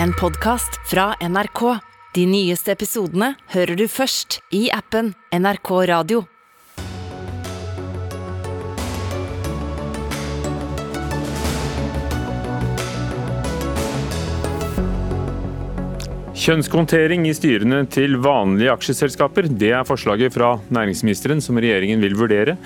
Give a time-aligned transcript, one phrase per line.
[0.00, 1.60] En podkast fra NRK.
[2.14, 6.22] De nyeste episodene hører du først i appen NRK Radio.
[16.32, 22.56] Kjønnskontering i styrene til vanlige aksjeselskaper, det er forslaget fra næringsministeren som regjeringen vil vurdere.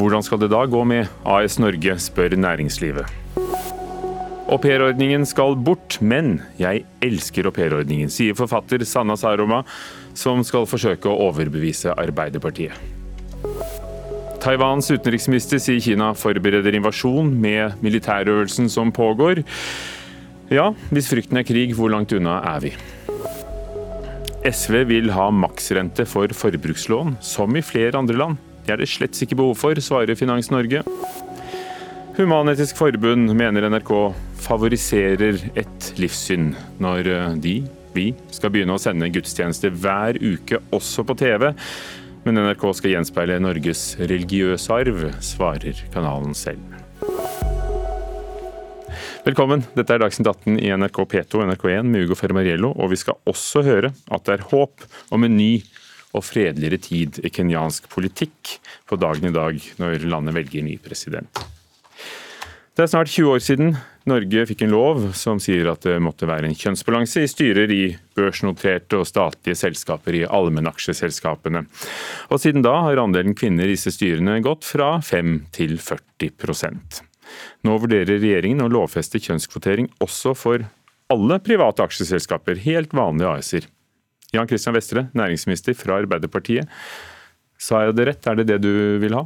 [0.00, 3.23] Hvordan skal det da gå med AS Norge, spør næringslivet.
[4.54, 9.64] Aupairordningen skal bort, men jeg elsker aupairordningen, sier forfatter Sanna Saroma,
[10.14, 12.76] som skal forsøke å overbevise Arbeiderpartiet.
[14.44, 19.42] Taiwans utenriksminister sier Kina forbereder invasjon med militærøvelsen som pågår.
[20.52, 22.74] Ja, hvis frykten er krig, hvor langt unna er vi?
[24.44, 28.42] SV vil ha maksrente for forbrukslån, som i flere andre land.
[28.64, 30.84] Det er det slett ikke behov for, svarer Finans Norge.
[32.14, 33.88] Human-Etisk Forbund mener NRK
[34.38, 37.08] favoriserer et livssyn når
[37.42, 37.54] de,
[37.90, 41.48] vi, skal begynne å sende gudstjenester hver uke, også på TV.
[42.22, 46.62] Men NRK skal gjenspeile Norges religiøse arv, svarer kanalen selv.
[49.26, 53.00] Velkommen, dette er Dagsnytt 18 i NRK P2 og NRK1 med Ugo Fermariello, og vi
[53.02, 55.56] skal også høre at det er håp om en ny
[56.14, 58.54] og fredeligere tid i kenyansk politikk
[58.86, 61.42] på dagen i dag, når landet velger ny president.
[62.74, 63.76] Det er snart 20 år siden
[64.10, 67.84] Norge fikk en lov som sier at det måtte være en kjønnsbalanse i styrer i
[68.18, 71.64] børsnoterte og statlige selskaper i allmennaksjeselskapene.
[72.34, 77.04] Og siden da har andelen kvinner i disse styrene gått fra 5 til 40%
[77.64, 80.66] nå vurderer regjeringen å lovfeste kjønnskvotering også for
[81.12, 83.66] alle private aksjeselskaper, helt vanlige AS-er.
[84.34, 86.70] Jan Christian Vestre, næringsminister fra Arbeiderpartiet.
[87.60, 89.24] Sa jeg det rett, er det det du vil ha?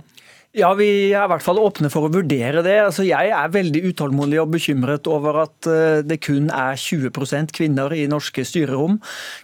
[0.56, 2.78] Ja, vi er i hvert fall åpne for å vurdere det.
[2.80, 7.92] Altså, jeg er veldig utålmodig og bekymret over at eh, det kun er 20% kvinner
[7.92, 8.96] i norske styrerom.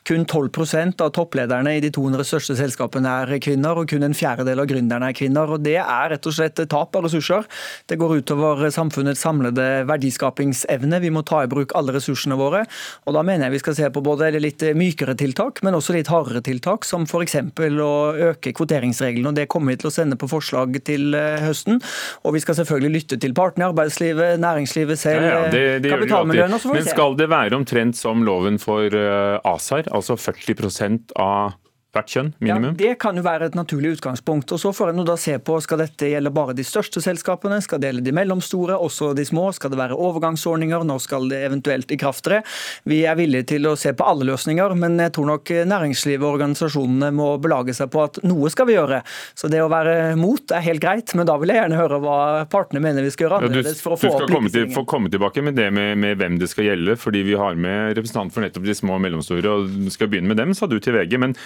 [0.08, 4.62] Kun 12% av topplederne i de 200 største selskapene er kvinner, og kun en fjerdedel
[4.62, 5.53] av gründerne er kvinner.
[5.53, 7.44] og Det er rett og slett tap av ressurser.
[7.84, 11.03] Det går utover samfunnets samlede verdiskapingsevne.
[11.04, 12.64] Vi må ta i bruk alle ressursene våre.
[13.04, 16.09] og Da mener jeg vi skal se på både litt mykere tiltak, men også litt
[16.09, 17.37] hardere tiltak, som f.eks.
[17.44, 17.94] å
[18.32, 19.28] øke kvoteringsreglene.
[19.28, 21.82] og Det kommer vi til å sende på forslag til til eh, høsten.
[22.25, 25.93] Og vi skal selvfølgelig lytte til partene i arbeidslivet, næringslivet selv, ja, ja, det, det
[25.93, 26.62] kapitalmiljøene.
[26.72, 31.59] Men skal det være omtrent som loven for eh, ASAR, altså 40% av
[31.94, 32.75] hvert kjønn, minimum?
[32.75, 34.53] Ja, Det kan jo være et naturlig utgangspunkt.
[34.53, 37.81] og Så får en da se på skal dette gjelde bare de største selskapene, skal
[37.81, 39.53] det gjelde de mellomstore, også de små.
[39.55, 42.43] Skal det være overgangsordninger, når skal det eventuelt i kraft tre?
[42.84, 46.38] Vi er villige til å se på alle løsninger, men jeg tror nok næringslivet og
[46.38, 49.03] organisasjonene må belage seg på at noe skal vi gjøre.
[49.34, 52.19] Så det å være mot er helt greit, men da vil jeg gjerne høre hva
[52.50, 54.26] partene mener vi skal gjøre annerledes for å få opp.
[54.55, 57.59] Du skal komme tilbake med det med, med, hvem det skal gjelde, fordi vi har
[57.59, 60.78] med representanter for nettopp de små og mellomstore, og skal begynne med dem, sa du
[60.82, 61.19] til VG.
[61.21, 61.37] men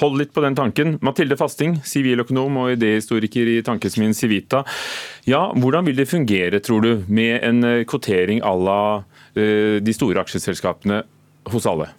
[0.00, 0.94] Hold litt på den tanken.
[1.04, 4.62] Mathilde Fasting, siviløkonom og idéhistoriker i tankesmien Civita.
[5.28, 8.82] Ja, hvordan vil det fungere, tror du, med en eh, kvotering à la
[9.36, 11.02] eh, de store aksjeselskapene
[11.52, 11.90] hos alle?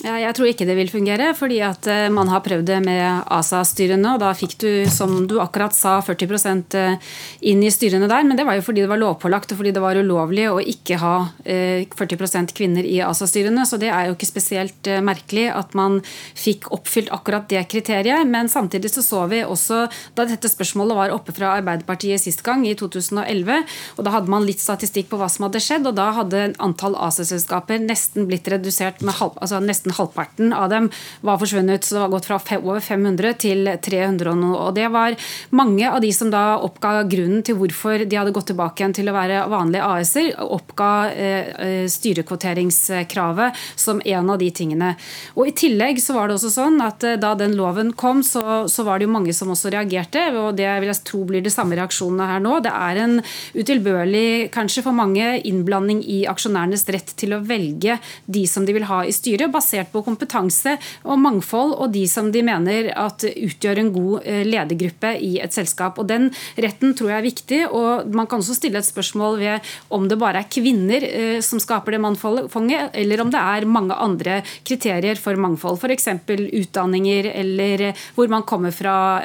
[0.00, 4.14] Jeg tror ikke det vil fungere, fordi at eh, man har prøvd det med ASA-styrene.
[4.14, 7.10] og Da fikk du, som du akkurat sa, 40 eh,
[7.50, 8.24] inn i styrene der.
[8.24, 10.96] Men det var jo fordi det var lovpålagt og fordi det var ulovlig å ikke
[11.02, 13.66] ha 40 eh, kvinner i ASA-styrene.
[13.68, 16.00] Så det er jo ikke spesielt merkelig at man
[16.32, 18.24] fikk oppfylt akkurat det kriteriet.
[18.24, 19.82] Men samtidig så så vi også,
[20.16, 23.68] da dette spørsmålet var oppe fra Arbeiderpartiet sist gang, i 2011,
[23.98, 26.96] og da hadde man litt statistikk på hva som hadde skjedd, og da hadde antall
[26.96, 30.90] ASA-selskaper nesten blitt redusert med halv, altså nesten nesten halvparten av dem
[31.20, 31.84] var forsvunnet.
[31.84, 34.58] Så det var gått fra over 500 til 300 og noe.
[34.68, 35.16] Og det var
[35.50, 39.10] mange av de som da oppga grunnen til hvorfor de hadde gått tilbake igjen til
[39.10, 44.94] å være vanlige AS-er, oppga eh, eh, styrekvoteringskravet som en av de tingene.
[45.36, 48.66] Og I tillegg så var det også sånn at eh, da den loven kom, så,
[48.70, 50.30] så var det jo mange som også reagerte.
[50.36, 52.58] og Det vil jeg tro blir de samme reaksjonene her nå.
[52.64, 53.18] Det er en
[53.54, 57.98] utilbørlig, kanskje for mange, innblanding i aksjonærenes rett til å velge
[58.30, 62.06] de som de vil ha i styret, basert basert på kompetanse og mangfold og de
[62.08, 65.98] som de mener at utgjør en god eh, ledergruppe i et selskap.
[65.98, 67.60] Og Den retten tror jeg er viktig.
[67.70, 69.60] og Man kan også stille et spørsmål ved
[69.90, 72.50] om det bare er kvinner eh, som skaper det mangfoldet,
[72.94, 75.78] eller om det er mange andre kriterier for mangfold.
[75.78, 76.08] F.eks.
[76.28, 79.20] utdanninger eller eh, hvor man kommer fra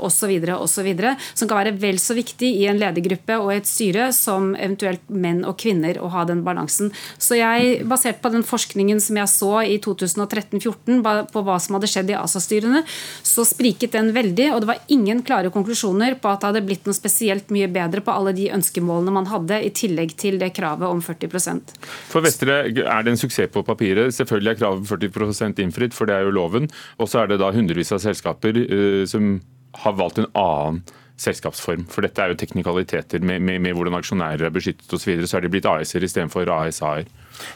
[0.00, 0.32] osv.
[0.54, 0.88] osv.
[1.34, 5.44] Som kan være vel så viktig i en ledergruppe og et styre som eventuelt menn
[5.44, 6.90] og kvinner å ha den balansen.
[7.18, 11.76] Så jeg, basert på den forskningen som jeg så i 2000 2013-14 på hva som
[11.76, 12.82] hadde skjedd i ASA-styrene,
[13.26, 14.50] så spriket den veldig.
[14.54, 18.04] Og det var ingen klare konklusjoner på at det hadde blitt noe spesielt mye bedre
[18.04, 21.74] på alle de ønskemålene man hadde, i tillegg til det kravet om 40%
[22.10, 24.14] For Vestre er det en suksess på papiret.
[24.16, 26.70] Selvfølgelig er kravet 40% innfridd, for det er jo loven.
[26.98, 29.36] Og så er det da hundrevis av selskaper uh, som
[29.84, 30.82] har valgt en annen
[31.20, 31.84] selskapsform.
[31.90, 35.02] For dette er jo teknikaliteter med, med, med hvordan aksjonærer er beskyttet osv.
[35.02, 37.08] Så, videre, så er de blitt AS-er istedenfor ASA-er.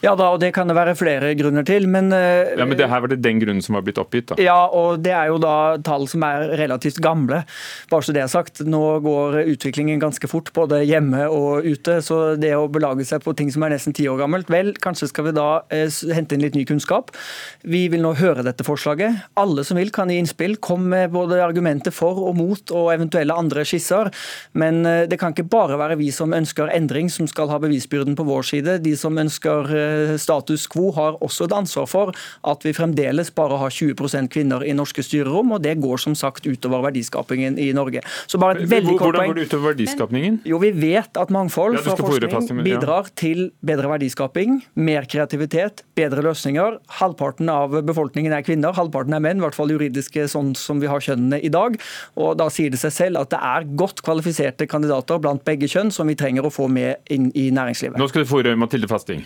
[0.04, 2.88] Ja da, og det kan det være flere grunner til, men uh, Ja, Men det
[2.90, 4.38] her var det den grunnen som var blitt oppgitt, da?
[4.42, 7.44] Ja, og det er jo da tall som er relativt gamle.
[7.90, 8.64] Bare så det er sagt.
[8.66, 12.00] Nå går utviklingen ganske fort, både hjemme og ute.
[12.04, 15.10] Så det å belage seg på ting som er nesten ti år gammelt, vel, kanskje
[15.12, 17.14] skal vi da uh, hente inn litt ny kunnskap.
[17.62, 19.24] Vi vil nå høre dette forslaget.
[19.40, 20.58] Alle som vil kan gi innspill.
[20.64, 24.10] Kom med både argumenter for og mot og eventuelle andre andre skisser.
[24.52, 28.16] Men eh, det kan ikke bare være vi som ønsker endring som skal ha bevisbyrden
[28.18, 28.78] på vår side.
[28.84, 32.12] De som ønsker eh, status quo har også et ansvar for
[32.44, 36.46] at vi fremdeles bare har 20% kvinner i norske styrerom, og det går som sagt
[36.46, 38.02] utover verdiskapingen i Norge.
[38.26, 39.30] Så bare et veldig kort poeng.
[39.30, 40.40] Hvordan går det utover verdiskapingen?
[40.48, 46.78] Jo, Vi vet at mangfold fra forskning bidrar til bedre verdiskaping, mer kreativitet, bedre løsninger.
[47.00, 50.90] Halvparten av befolkningen er kvinner, halvparten er menn, i hvert fall juridiske sånn som vi
[50.90, 51.78] har kjønnene i dag.
[52.16, 55.92] Og Da sier det seg selv at det er godt kvalifiserte kandidater blant begge kjønn
[55.94, 57.98] som vi trenger å få med inn i næringslivet.
[58.00, 59.24] Nå skal du få ordet, Mathilde Fasting.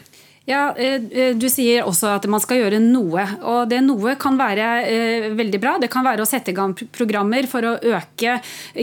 [0.48, 3.20] Ja, eh, eh, Du sier også at man skal gjøre noe.
[3.44, 5.74] og Det noe kan være eh, veldig bra.
[5.76, 8.38] Det kan være å sette i gang programmer for å øke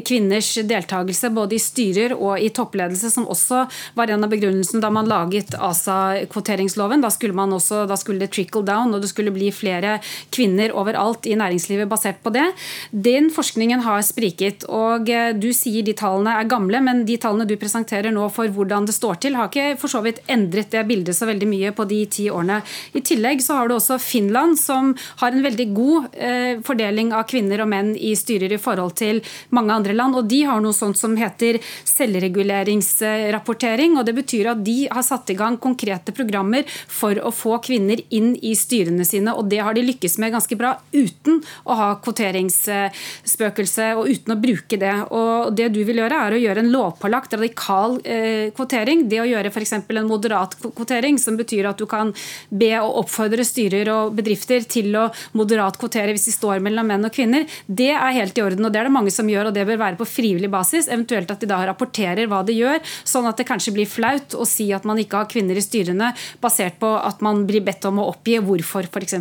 [0.06, 3.64] kvinners deltakelse både i styrer og i toppledelse, som også
[3.98, 7.02] var en av begrunnelsene da man laget ASA-kvoteringsloven.
[7.02, 9.98] Da da skulle det trickle down, og det skulle bli flere
[10.30, 12.46] kvinner overalt i næringslivet basert på det.
[12.92, 14.68] Den forskningen har spriket.
[14.70, 15.10] og
[15.42, 18.94] Du sier de tallene er gamle, men de tallene du presenterer nå for hvordan det
[18.94, 21.84] står til, har ikke for så vidt endret det bildet så veldig mye mye på
[21.90, 22.62] de ti årene.
[22.94, 27.24] I tillegg så har du også Finland, som har en veldig god eh, fordeling av
[27.30, 29.22] kvinner og menn i styrer i forhold til
[29.56, 30.16] mange andre land.
[30.16, 31.60] og De har noe sånt som heter
[31.90, 33.98] selvreguleringsrapportering.
[33.98, 38.00] og Det betyr at de har satt i gang konkrete programmer for å få kvinner
[38.10, 39.34] inn i styrene sine.
[39.34, 44.42] og Det har de lykkes med ganske bra uten å ha kvoteringsspøkelse og uten å
[44.42, 44.96] bruke det.
[45.12, 49.10] og Det du vil gjøre, er å gjøre en lovpålagt radikal eh, kvotering.
[49.10, 49.74] Det å gjøre f.eks.
[49.74, 52.14] en moderat kvotering, som betyr at du kan
[52.50, 55.08] be og oppfordre styrer og bedrifter til å
[55.38, 57.46] moderat kvotere hvis de står mellom menn og kvinner.
[57.68, 59.82] Det er helt i orden, og det er det mange som gjør, og det bør
[59.82, 60.90] være på frivillig basis.
[60.90, 64.48] Eventuelt at de da rapporterer hva de gjør, sånn at det kanskje blir flaut å
[64.50, 68.02] si at man ikke har kvinner i styrene, basert på at man blir bedt om
[68.02, 69.18] å oppgi hvorfor, f.eks.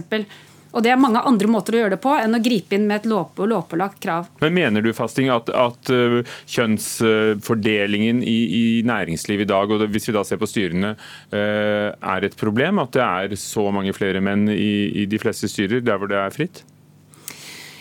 [0.75, 3.03] Og Det er mange andre måter å gjøre det på enn å gripe inn med
[3.03, 4.29] et lov, lovpålagt krav.
[4.43, 10.11] Men Mener du Fasting, at, at uh, kjønnsfordelingen i, i, næringslivet i dag, og hvis
[10.11, 10.95] vi da ser på styrene,
[11.35, 12.83] uh, er et problem?
[12.83, 16.21] At det er så mange flere menn i, i de fleste styrer der hvor det
[16.21, 16.65] er fritt?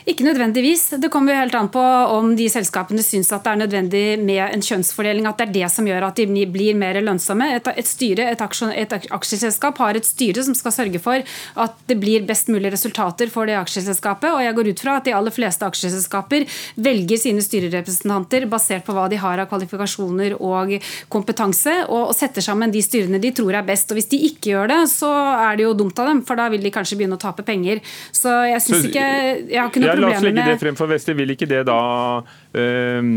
[0.10, 0.90] Ikke nødvendigvis.
[1.00, 4.42] Det kommer jo helt an på om de selskapene syns at det er nødvendig med
[4.50, 7.48] en kjønnsfordeling, at det er det som gjør at de blir mer lønnsomme.
[7.56, 11.24] Et, et, styre, et, aksjon, et aksjeselskap har et styre som skal sørge for
[11.64, 14.28] at det blir best mulig resultater for det aksjeselskapet.
[14.34, 16.48] Og jeg går ut fra at de aller fleste aksjeselskaper
[16.84, 20.76] velger sine styrerepresentanter basert på hva de har av kvalifikasjoner og
[21.14, 23.92] kompetanse, og, og setter sammen de styrene de tror er best.
[23.92, 25.14] Og hvis de ikke gjør det, så
[25.48, 27.80] er det jo dumt av dem, for da vil de kanskje begynne å tape penger.
[28.12, 31.18] Så jeg syns ikke jeg har ikke noe La oss legge det frem for Vester.
[31.18, 31.80] Vil ikke det da
[32.24, 33.16] um,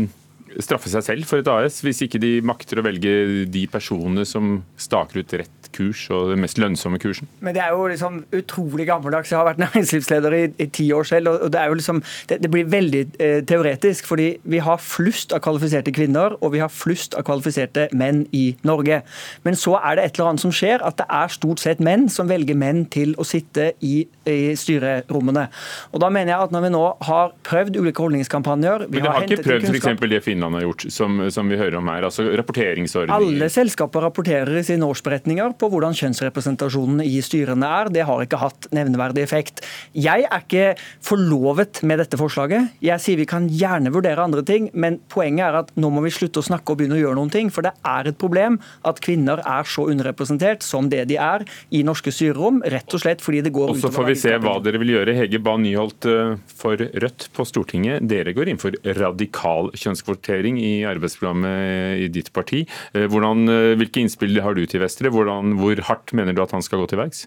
[0.63, 4.59] straffe seg selv for et AS, hvis ikke de makter å velge de personene som
[4.79, 7.29] staker ut rett kurs og den mest lønnsomme kursen?
[7.39, 9.31] Men Det er jo liksom utrolig gammeldags.
[9.31, 11.29] Jeg har vært næringslivsleder i, ti år selv.
[11.35, 14.07] og Det er jo liksom, det, det blir veldig eh, teoretisk.
[14.07, 18.51] fordi Vi har flust av kvalifiserte kvinner og vi har flust av kvalifiserte menn i
[18.67, 19.01] Norge.
[19.45, 22.07] Men så er det et eller annet som skjer, at det er stort sett menn
[22.11, 25.47] som velger menn til å sitte i, i styrerommene.
[25.93, 29.17] Og da mener jeg at Når vi nå har prøvd ulike holdningskampanjer Men det har,
[29.19, 29.87] har ikke prøvd f.eks.
[30.13, 32.07] det Finland har gjort, som, som, vi hører om her?
[32.07, 33.27] altså rapporteringsordninger?
[33.27, 37.91] Alle selskaper rapporterer i sine årsberetninger på hvordan kjønnsrepresentasjonen i styrene er.
[37.93, 39.63] Det har ikke hatt nevneverdig effekt.
[39.97, 42.73] Jeg er ikke forlovet med dette forslaget.
[42.83, 46.13] Jeg sier vi kan gjerne vurdere andre ting, men poenget er at nå må vi
[46.13, 47.51] slutte å snakke og begynne å gjøre noen ting.
[47.53, 51.83] For det er et problem at kvinner er så underrepresentert som det de er i
[51.87, 54.57] norske styrerom, rett og slett fordi det går utover Og så får vi se hva
[54.63, 55.15] dere vil gjøre.
[55.17, 58.05] Hege Bae Nyholt eh, for Rødt på Stortinget.
[58.09, 62.63] Dere går inn for radikal kjønnskvotering i arbeidsprogrammet i ditt parti.
[62.93, 65.11] Eh, hvordan, eh, hvilke innspill har du til Vestre?
[65.13, 67.25] Hvordan hvor hardt mener du at han skal gå til verks?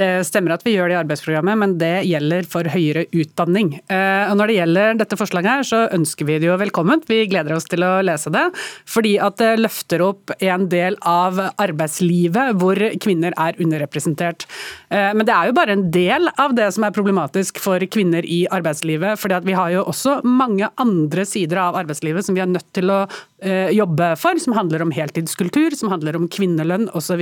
[0.00, 3.74] Det stemmer at vi gjør det i arbeidsprogrammet, men det gjelder for høyere utdanning.
[3.92, 7.04] Eh, og når det gjelder dette forslaget her, så ønsker vi det jo velkomment.
[7.10, 8.46] Vi gleder oss til å lese det.
[8.88, 14.46] Fordi at det løfter opp en del av arbeidslivet hvor kvinner er underrepresentert.
[14.88, 18.24] Eh, men det er jo bare en del av det som er problematisk for kvinner
[18.24, 19.18] i arbeidslivet.
[19.20, 22.72] fordi at vi har jo også mange andre sider av arbeidslivet som vi er nødt
[22.72, 23.02] til å
[23.42, 27.20] eh, jobbe for, som handler om heltidskultur, som handler om kvinnelønn osv.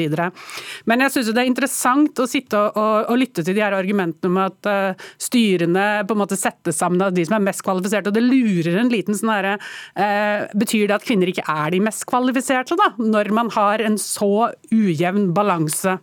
[0.87, 3.77] Men jeg syns det er interessant å sitte og, og, å, lytte til de her
[3.77, 7.65] argumentene om at uh, styrene på en måte settes sammen av de som er mest
[7.67, 8.13] kvalifiserte.
[8.13, 11.83] og Det lurer en liten sånn herre uh, Betyr det at kvinner ikke er de
[11.85, 12.93] mest kvalifiserte, da?
[12.99, 15.99] Når man har en så ujevn balanse?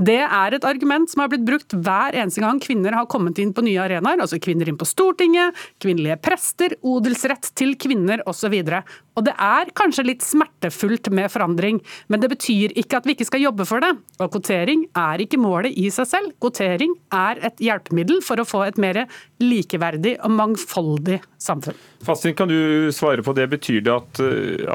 [0.00, 3.52] Det er et argument som har blitt brukt hver eneste gang kvinner har kommet inn
[3.52, 4.22] på nye arenaer.
[4.22, 8.54] Altså kvinner inn på Stortinget, kvinnelige prester, odelsrett til kvinner osv.
[8.62, 13.16] Og, og det er kanskje litt smertefullt med forandring, men det betyr ikke at vi
[13.16, 13.92] ikke skal jobbe for det.
[14.20, 16.32] Og kvotering er ikke målet i seg selv.
[16.40, 19.04] Kvotering er et hjelpemiddel for å få et mer
[19.42, 21.76] likeverdig og mangfoldig samfunn.
[22.06, 23.50] Fastin, kan du svare på det?
[23.52, 24.24] Betyr det at,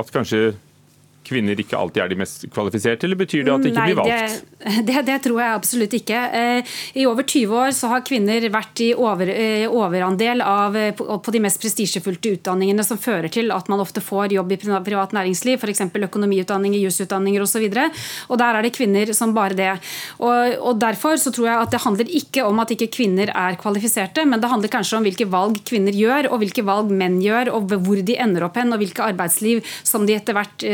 [0.01, 0.53] at kanskje
[1.25, 3.99] kvinner ikke alltid er de mest kvalifiserte, eller betyr det at det ikke Nei, blir
[3.99, 4.43] valgt?
[4.61, 6.21] Det, det, det, tror jeg absolutt ikke.
[6.39, 10.93] Eh, I over 20 år så har kvinner vært i over, eh, overandel av, eh,
[10.95, 15.15] på de mest prestisjefylte utdanningene som fører til at man ofte får jobb i privat
[15.17, 15.85] næringsliv, f.eks.
[16.09, 17.65] økonomiutdanninger, jusutdanninger osv.
[18.29, 19.71] Og, der er det kvinner som bare det.
[20.19, 23.57] Og, og Derfor så tror jeg at det handler ikke om at ikke kvinner er
[23.57, 27.49] kvalifiserte, men det handler kanskje om hvilke valg kvinner gjør, og hvilke valg menn gjør,
[27.55, 30.65] og hvor de ender opp hen, og hvilke arbeidsliv som de etter hvert hvert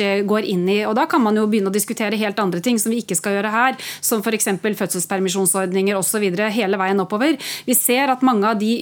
[0.00, 0.78] eh, går inn i.
[0.86, 3.38] Og Da kan man jo begynne å diskutere helt andre ting som vi ikke skal
[3.38, 4.48] gjøre her, som f.eks.
[4.62, 6.24] fødselspermisjonsordninger osv.
[6.52, 7.36] hele veien oppover.
[7.66, 8.72] Vi ser at mange av de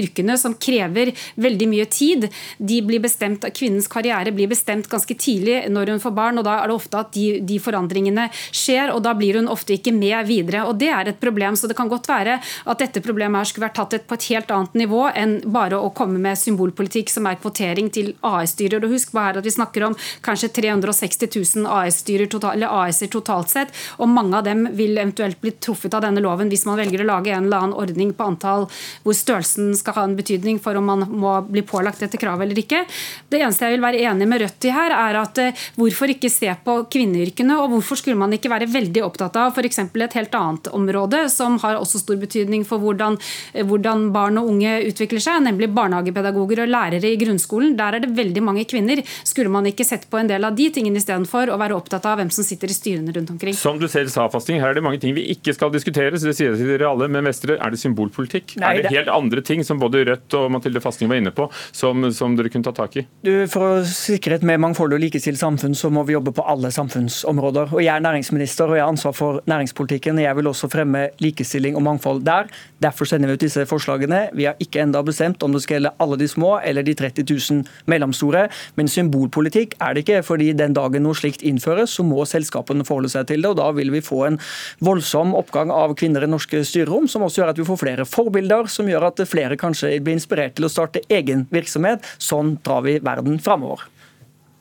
[0.00, 2.28] yrkene som krever veldig mye tid,
[2.58, 6.58] de blir bestemt, kvinnens karriere blir bestemt ganske tidlig når hun får barn, og da
[6.60, 10.26] er det ofte at de, de forandringene skjer, og da blir hun ofte ikke med
[10.28, 10.64] videre.
[10.66, 11.56] og Det er et problem.
[11.56, 14.50] så Det kan godt være at dette problemet her skulle vært tatt på et helt
[14.50, 18.84] annet nivå enn bare å komme med symbolpolitikk som er kvotering til AS-styrer.
[18.90, 21.30] Husk bare at vi snakker om kanskje 360
[21.62, 26.04] 000 AS-er total, AS totalt sett, og mange av dem vil eventuelt bli truffet av
[26.04, 28.66] denne loven hvis man velger å lage en eller annen ordning på antall
[29.04, 32.60] hvor størrelsen skal ha en betydning for om man må bli pålagt dette kravet eller
[32.60, 32.84] ikke.
[33.30, 36.30] Det eneste jeg vil være enig med Rødt i her, er at eh, hvorfor ikke
[36.32, 39.80] se på kvinneyrkene, og hvorfor skulle man ikke være veldig opptatt av f.eks.
[39.86, 43.18] et helt annet område som har også stor betydning for hvordan,
[43.52, 47.76] eh, hvordan barn og unge utvikler seg, nemlig barnehagepedagoger og lærere i grunnskolen.
[47.78, 49.02] Der er det veldig mange kvinner.
[49.26, 52.20] Skulle man ikke sett på en del av de tingene istedenfor å være opptatt av
[52.20, 53.56] hvem som sitter i styrene rundt omkring.
[53.56, 56.30] Som du selv sa, Fasting, her er det mange ting vi ikke skal diskutere, så
[56.30, 57.08] det sier til dere alle.
[57.12, 58.56] Men Vestre, er det symbolpolitikk?
[58.62, 61.48] Nei, er det, helt andre ting som både Rødt og Mathilde Fasting var inne på,
[61.76, 63.06] som, som dere kunne ta tak i?
[63.26, 66.44] Du, for å sikre et mer mangfoldig og likestilt samfunn, så må vi jobbe på
[66.46, 67.74] alle samfunnsområder.
[67.74, 70.22] Og Jeg er næringsminister og jeg har ansvar for næringspolitikken.
[70.22, 72.50] Jeg vil også fremme likestilling og mangfold der.
[72.82, 74.26] Derfor sender vi ut disse forslagene.
[74.36, 77.26] Vi har ikke enda bestemt om det skal gjelde alle de små eller de 30
[77.30, 78.46] 000 mellomstore.
[78.76, 80.22] Men symbolpolitikk er det ikke.
[80.26, 83.50] fordi den dagen noe slikt innføres, så må selskapene forholde seg til det.
[83.50, 84.38] og Da vil vi få en
[84.80, 88.70] voldsom oppgang av kvinner i norske styrerom, som også gjør at vi får flere forbilder,
[88.72, 92.04] som gjør at flere kanskje blir inspirert til å starte egen virksomhet.
[92.18, 93.86] Sånn drar vi verden framover.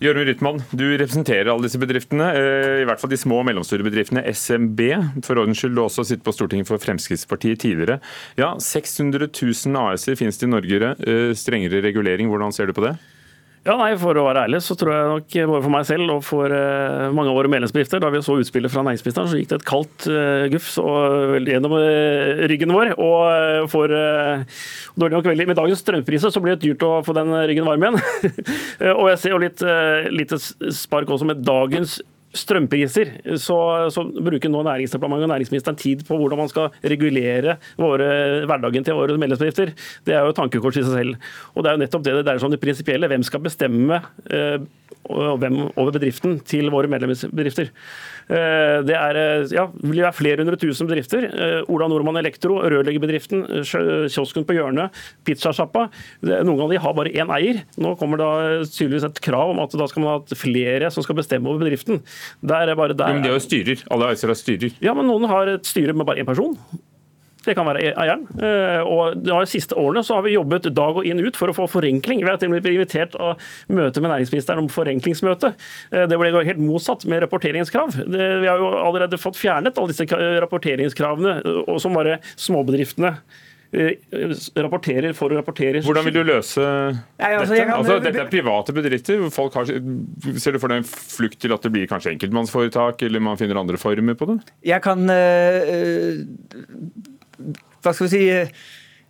[0.04, 3.86] Jørund Rytman, du representerer alle disse bedriftene, eh, i hvert fall de små og mellomstore
[3.86, 4.25] bedriftene.
[4.27, 4.82] SMB,
[5.24, 8.01] for ordens skyld, du har også sittet på Stortinget for Fremskrittspartiet tidligere.
[8.36, 10.92] Ja, 600 000 AS-er finnes det i Norge.
[11.00, 12.98] Eh, strengere regulering, hvordan ser du på det?
[13.65, 16.19] Ja, nei, For å være ærlig så tror jeg nok både for meg selv og
[16.27, 19.57] for uh, mange av våre medlemsbedrifter, da vi så utspillet fra næringsministeren, så gikk det
[19.57, 22.93] et kaldt uh, gufs gjennom uh, ryggen vår.
[23.01, 27.34] Og for dårlig nok veldig, Med dagens strømpriser så blir det dyrt å få den
[27.50, 27.98] ryggen varm igjen.
[29.00, 29.65] og jeg ser jo litt
[30.13, 31.98] lite spark også med dagens
[32.36, 33.12] strømpriser,
[33.42, 33.58] så,
[33.94, 38.10] så, bruker nå Næringsdepartementet og næringsministeren tid på hvordan man skal regulere våre,
[38.50, 39.74] hverdagen til våre medlemsbedrifter.
[40.06, 41.30] Det er jo tankekors i seg selv.
[41.54, 43.12] Og Det er jo nettopp det det dreier seg om det prinsipielle.
[43.12, 44.58] Hvem skal bestemme eh,
[45.06, 47.72] hvem over bedriften til våre medlemsbedrifter?
[48.25, 51.27] Eh, det er, eh, ja, vil være flere hundre tusen bedrifter.
[51.29, 53.44] Eh, Ola Nordmann Elektro, rørleggerbedriften,
[54.10, 54.96] kiosken på hjørnet,
[55.27, 55.88] pizzasjappa.
[56.25, 57.62] Noen av de har bare én eier.
[57.77, 61.20] Nå kommer det tydeligvis et krav om at da skal man ha flere som skal
[61.20, 62.01] bestemme over bedriften.
[62.41, 63.13] Der er bare der.
[63.13, 63.86] Men det er jo styrer.
[63.91, 64.74] Alle AS-er har styrer.
[64.82, 66.58] Ja, men noen har et styre med bare én person.
[67.45, 68.25] Det kan være eieren.
[68.41, 71.55] Eh, og De siste årene så har vi jobbet dag og inn ut for å
[71.55, 72.23] få forenkling.
[72.23, 75.53] Vi har til og med blitt invitert av møte med næringsministeren om forenklingsmøte.
[75.91, 77.95] Eh, det ble helt motsatt med rapporteringskrav.
[78.05, 80.05] vi har jo allerede fått fjernet alle disse
[80.41, 81.39] rapporteringskravene,
[81.79, 83.15] som bare småbedriftene
[83.75, 85.81] rapporterer for å rapportere.
[85.85, 87.75] Hvordan vil du løse Nei, altså, dette?
[87.75, 89.25] Altså, dette er private bedrifter.
[89.33, 89.71] Folk har,
[90.39, 93.59] ser du for deg en flukt til at det blir kanskje enkeltmannsforetak, eller man finner
[93.59, 94.39] andre former på det?
[94.71, 96.23] Jeg kan eh,
[97.84, 98.50] Hva skal vi si eh,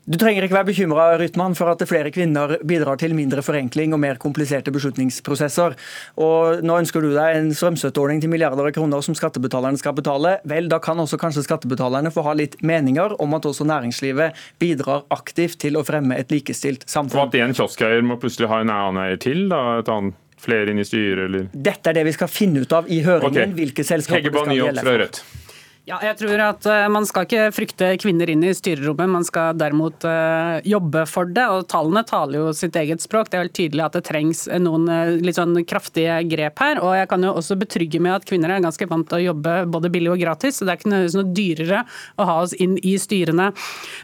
[0.06, 4.00] du trenger ikke være bekymra Rytman, for at flere kvinner bidrar til mindre forenkling og
[4.04, 5.74] mer kompliserte beslutningsprosesser.
[6.22, 10.36] Og Nå ønsker du deg en strømstøtteordning til milliarder av kroner som skattebetalerne skal betale.
[10.46, 15.08] Vel, Da kan også kanskje skattebetalerne få ha litt meninger om at også næringslivet bidrar
[15.10, 17.26] aktivt til å fremme et likestilt Og samfunn.
[17.26, 19.50] at en kioskeier må plutselig ha en annen eier til?
[19.50, 22.74] da, et annet, Flere inn i styret, eller Dette er det vi skal finne ut
[22.76, 23.32] av i høringen.
[23.32, 23.54] Okay.
[23.56, 24.98] hvilke selskaper Hege det skal Bae-Nyholt opp fra.
[25.02, 25.45] Rødt.
[25.86, 29.58] Ja, jeg tror at eh, Man skal ikke frykte kvinner inn i styrerommet, man skal
[29.58, 31.44] derimot eh, jobbe for det.
[31.46, 33.30] og Tallene taler jo sitt eget språk.
[33.30, 36.82] Det er helt tydelig at det trengs noen eh, litt sånn kraftige grep her.
[36.82, 39.60] og Jeg kan jo også betrygge med at kvinner er ganske vant til å jobbe
[39.78, 40.58] både billig og gratis.
[40.58, 41.86] så Det er ikke noe dyrere
[42.18, 43.52] å ha oss inn i styrene.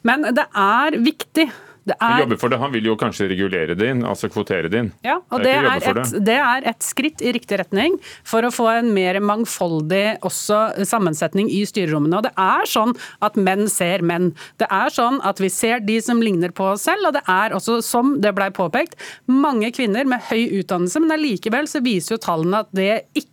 [0.05, 1.49] Men det er viktig.
[1.87, 2.59] Det er jobber for det.
[2.61, 4.91] Han vil jo kanskje regulere det inn, altså kvotere det inn.
[5.05, 7.97] Ja, og Det det er et, det er et skritt i riktig retning
[8.27, 12.19] for å få en mer mangfoldig også sammensetning i styrerommene.
[12.19, 12.93] Og det er sånn
[13.25, 14.31] at menn ser menn.
[14.61, 17.57] Det er sånn at vi ser de som ligner på oss selv, og det er
[17.57, 22.23] også, som det blei påpekt, mange kvinner med høy utdannelse, men allikevel så viser jo
[22.23, 23.30] tallene at det ikke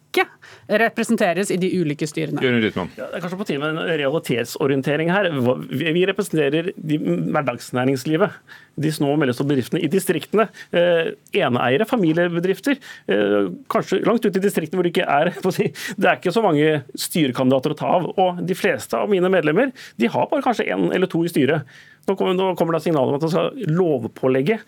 [0.68, 2.42] representeres i de ulike styrene.
[2.42, 5.28] Ja, det er kanskje på tide med en realitetsorientering her.
[5.70, 8.34] Vi vi representerer de hverdagsnæringslivet.
[8.78, 10.48] De små og mellomstore bedriftene i distriktene.
[10.72, 12.78] Eh, eneeiere, familiebedrifter.
[13.08, 16.44] Eh, kanskje langt ute i distriktene hvor det ikke er si, Det er ikke så
[16.44, 18.10] mange styrekandidater å ta av.
[18.16, 21.66] Og de fleste av mine medlemmer de har bare kanskje én eller to i styret.
[22.08, 24.60] Nå kommer, nå kommer det signal om at man skal lovpålegge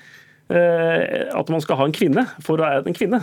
[0.50, 3.22] eh, at man skal ha en kvinne for å være en kvinne.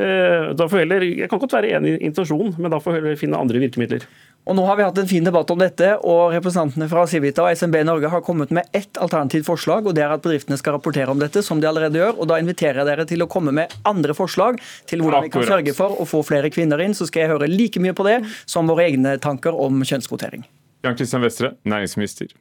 [0.00, 3.00] Eh, Da får heller, jeg kan godt være enig i intensjonen, men da får vi
[3.00, 4.06] heller finne andre virkemidler.
[4.48, 7.52] Og Nå har vi hatt en fin debatt om dette, og representantene fra Civita og
[7.56, 11.12] SMB Norge har kommet med ett alternativt forslag, og det er at bedriftene skal rapportere
[11.12, 12.16] om dette, som de allerede gjør.
[12.18, 15.44] og Da inviterer jeg dere til å komme med andre forslag til hvordan vi kan
[15.44, 16.96] sørge for å få flere kvinner inn.
[16.96, 20.46] Så skal jeg høre like mye på det som våre egne tanker om kjønnskvotering.
[20.82, 22.32] Jan Kristian Vestre, næringsminister.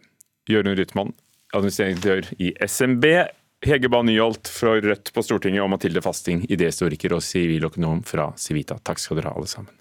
[0.49, 1.11] Jørund Rytman,
[1.53, 3.05] administreringsdirektør i SMB.
[3.59, 8.77] Hege Bae Nyholt fra Rødt på Stortinget og Mathilde Fasting, idéhistoriker og siviløkonom fra Civita.
[8.79, 9.75] Takk skal dere ha, alle sammen.–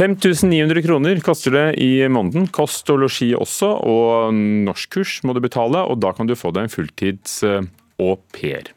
[0.00, 2.46] 5900 kroner koster det i måneden.
[2.52, 4.36] Kost og losji også, og
[4.68, 5.80] norskkurs må du betale.
[5.80, 7.64] Og da kan du få deg en fulltids eh,
[8.00, 8.72] au pair.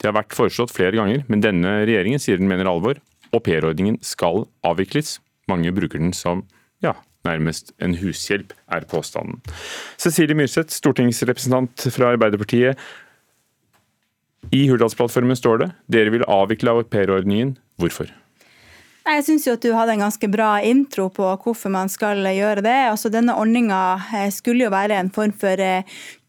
[0.00, 3.00] Det har vært foreslått flere ganger, men denne regjeringen sier den mener alvor.
[3.32, 5.18] Aupairordningen skal avvikles.
[5.52, 6.46] Mange bruker den som
[6.82, 6.96] ja,
[7.28, 9.40] nærmest en hushjelp, er påstanden.
[10.00, 12.80] Cecilie Myrseth, stortingsrepresentant fra Arbeiderpartiet.
[14.50, 17.54] I Hurdalsplattformen står det dere vil avvikle aupairordningen.
[17.78, 18.10] Hvorfor?
[19.02, 22.76] Jeg syns du hadde en ganske bra intro på hvorfor man skal gjøre det.
[22.92, 25.82] Altså, denne ordninga skulle jo være en form for eh,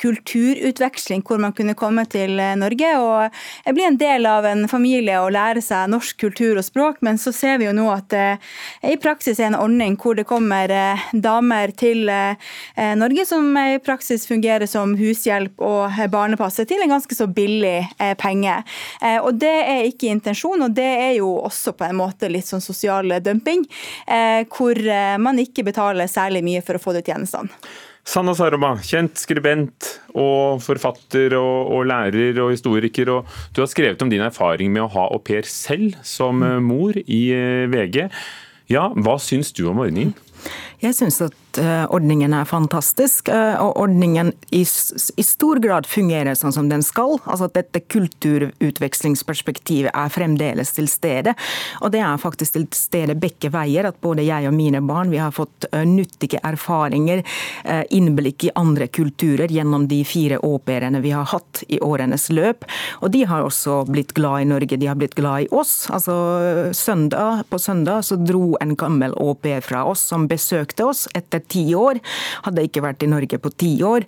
[0.03, 5.19] kulturutveksling, hvor man kunne komme til eh, Norge og bli en del av en familie
[5.23, 6.99] og lære seg norsk kultur og språk.
[7.05, 8.27] Men så ser vi jo nå at det
[8.93, 12.09] i praksis er en ordning hvor det kommer eh, damer til
[12.97, 17.85] Norge som i praksis fungerer som hushjelp og barnepasse til en ganske så billig
[18.19, 18.55] penge.
[19.23, 22.63] Og Det er ikke intensjonen, og det er jo også på en måte litt sånn
[22.63, 23.65] sosial dumping,
[24.57, 24.83] hvor
[25.23, 27.53] man ikke betaler særlig mye for å få de tjenestene.
[28.03, 33.09] Sanna Saroma, kjent skribent og forfatter og, og, lærer og historiker.
[33.09, 36.59] og Du har skrevet om din erfaring med å ha au pair selv som eh,
[36.59, 38.03] mor i eh, VG.
[38.73, 40.11] Ja, Hva syns du om ordningen?
[40.83, 41.59] Jeg syns at
[41.93, 47.19] ordningen er fantastisk, og ordningen i, i, stor grad fungerer sånn som den skal.
[47.23, 51.33] Altså at Dette kulturutvekslingsperspektivet er fremdeles til stede.
[51.79, 53.85] Og det er faktisk til stede begge veier.
[53.87, 57.23] At både jeg og mine barn vi har fått nyttige erfaringer,
[57.93, 62.65] innblikk i andre kulturer gjennom de fire au vi har hatt i årenes løp.
[63.01, 65.87] Og de har også blitt glad i Norge, de har blitt glad i oss.
[65.89, 71.43] Altså søndag, På søndag så dro en gammel au fra oss som besøkte oss etter
[71.45, 71.99] ti år.
[72.47, 74.05] Hadde ikke vært i Norge på ti år,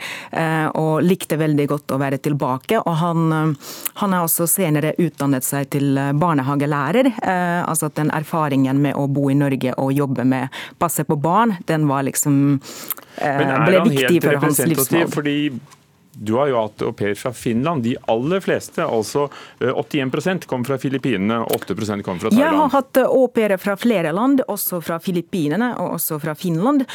[0.80, 2.80] og likte veldig godt å være tilbake.
[2.82, 3.56] Og han,
[4.02, 7.12] han har også senere utdannet seg til barnehagelærer.
[7.22, 11.58] Altså at den erfaringen med å bo i Norge og jobbe med passe på barn,
[11.70, 12.60] den var liksom
[13.16, 15.14] ble viktig for hans livsvalg.
[15.14, 15.38] Fordi
[16.18, 17.84] du har jo hatt au pair fra Finland.
[17.84, 19.28] De aller fleste, altså
[19.60, 22.40] 81% kom fra Filippinene, 8% kom fra Thailand.
[22.40, 26.86] Jeg har hatt au pairer fra flere land, også fra Filippinene og også fra Finland.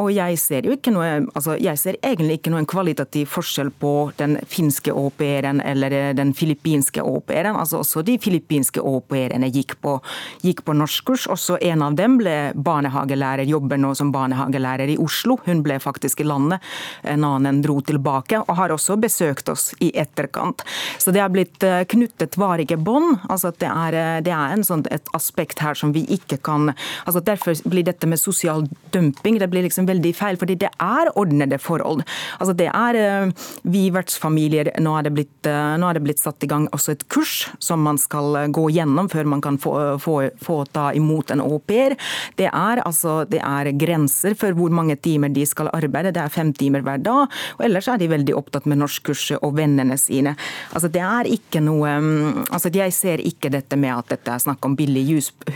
[0.00, 3.94] Og jeg ser jo ikke noe, altså jeg ser egentlig ikke noen kvalitativ forskjell på
[4.18, 7.58] den finske au pairen eller den filippinske au pairen.
[7.60, 9.96] Altså også de filippinske au pairene gikk på,
[10.42, 11.28] gikk på norskkurs.
[11.30, 15.38] Også en av dem ble barnehagelærer, jobber nå som barnehagelærer i Oslo.
[15.46, 16.58] Hun ble faktisk i landet.
[17.06, 20.64] En annen dro tilbake, og har også besøkt oss i etterkant.
[20.98, 23.18] Så det har blitt eh, knyttet varige bånd.
[23.28, 26.72] Altså det er, eh, det er sånn, et aspekt her som vi ikke kan
[27.06, 31.10] altså Derfor blir dette med sosial dumping det blir liksom veldig feil, fordi det er
[31.18, 32.02] ordnede forhold.
[32.40, 36.42] Altså det er eh, Vi vertsfamilier, nå er, det blitt, nå er det blitt satt
[36.44, 40.16] i gang også et kurs som man skal gå gjennom før man kan få, få,
[40.42, 41.96] få ta imot en au pair.
[42.38, 46.14] Det er, altså, det er grenser for hvor mange timer de skal arbeide.
[46.14, 47.38] Det er fem timer hver dag.
[47.58, 50.34] og Ellers er de veldig opptatt med norskkurset og vennene sine.
[50.74, 54.38] Altså, det er ikke noe, mm, altså, Jeg ser ikke dette med at dette er
[54.38, 55.04] snakk om billig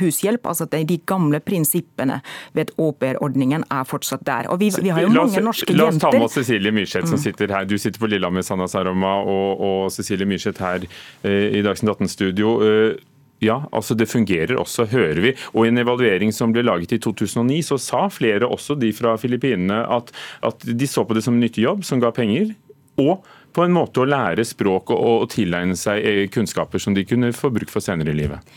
[0.01, 0.47] hushjelp.
[0.47, 2.21] altså De gamle prinsippene
[2.53, 4.51] ved aupairordningen er fortsatt der.
[4.51, 5.85] Og vi, vi har jo mange norske jenter.
[5.85, 7.25] La oss ta med oss Cecilie Myrseth som mm.
[7.25, 7.65] sitter her.
[7.65, 10.87] Du sitter på Lillehammer, Sanna Saroma, og, og Cecilie Myrseth her
[11.23, 12.55] eh, i Dagsnytt 18-studio.
[12.65, 13.03] Eh,
[13.45, 15.33] ja, altså det fungerer også, hører vi.
[15.53, 19.17] Og I en evaluering som ble laget i 2009, så sa flere, også de fra
[19.21, 20.13] Filippinene, at,
[20.47, 22.55] at de så på det som en nyttig jobb som ga penger.
[23.01, 27.05] Og på en måte å lære språk og, og tilegne seg eh, kunnskaper som de
[27.07, 28.55] kunne få bruk for senere i livet.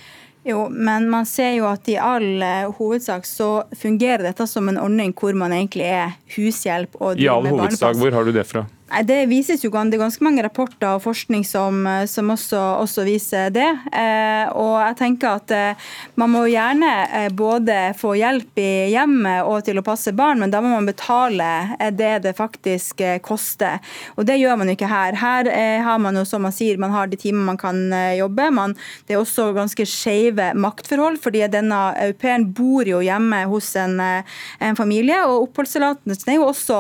[0.47, 4.80] Jo, men man ser jo at i all uh, hovedsak så fungerer dette som en
[4.80, 8.63] ordning hvor man egentlig er hushjelp og I all hovedsak, hvor har du det fra?
[8.88, 12.60] Nei, Det vises jo det er ganske mange rapporter og forskning som, eh, som også,
[12.84, 13.67] også, viser det.
[13.91, 19.43] Eh, og jeg tenker at eh, Man må gjerne eh, både få hjelp i hjemmet
[19.45, 23.19] og til å passe barn, men da må man betale eh, det det faktisk eh,
[23.19, 23.80] koster.
[24.15, 25.19] Og Det gjør man jo ikke her.
[25.19, 25.52] Her
[25.84, 28.50] har man jo, som man sier, man har de timene man kan jobbe.
[28.52, 28.76] Man,
[29.08, 34.00] det er også ganske skeive maktforhold, fordi denne au pairen bor jo hjemme hos en,
[34.00, 35.19] en familie.
[35.28, 36.80] Og oppholdstillatelsen er jo også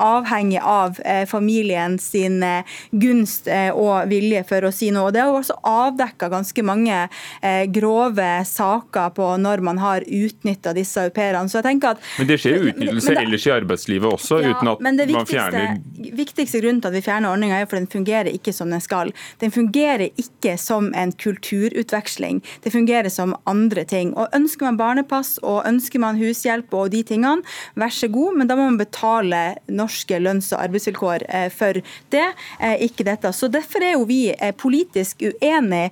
[0.00, 5.08] avhengig av familien familien sin eh, gunst eh, og vilje for å si noe.
[5.08, 6.96] Og Det har også avdekka ganske mange
[7.42, 11.48] eh, grove saker på når man har utnytta disse au pairene.
[11.50, 16.16] Men det skjer jo utnyttelse ellers i arbeidslivet også, ja, uten at man fjerner Den
[16.18, 19.12] viktigste grunnen til at vi fjerner ordninga, er for den fungerer ikke som den skal.
[19.40, 22.42] Den fungerer ikke som en kulturutveksling.
[22.64, 24.12] Det fungerer som andre ting.
[24.16, 27.46] Og Ønsker man barnepass og ønsker man hushjelp og de tingene,
[27.78, 31.80] vær så god, men da må man betale norske lønns- og arbeidsvilkår for
[32.12, 32.26] det,
[32.58, 33.32] eh, ikke dette.
[33.32, 35.90] Så Derfor er jo vi eh, politisk uenig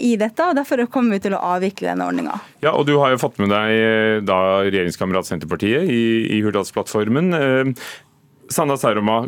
[0.00, 2.38] i dette, og derfor kommer vi til å avvikle denne ordninga.
[2.64, 6.02] Ja, og du har jo fått med deg da regjeringskamerat Senterpartiet i,
[6.36, 7.32] i Hurdalsplattformen.
[8.50, 9.22] Sanna Særoma,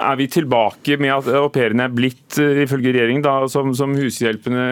[0.00, 3.94] er vi tilbake med at au pairene er blitt, eh, ifølge regjeringen, da, som, som,
[3.96, 4.64] hushjelpene,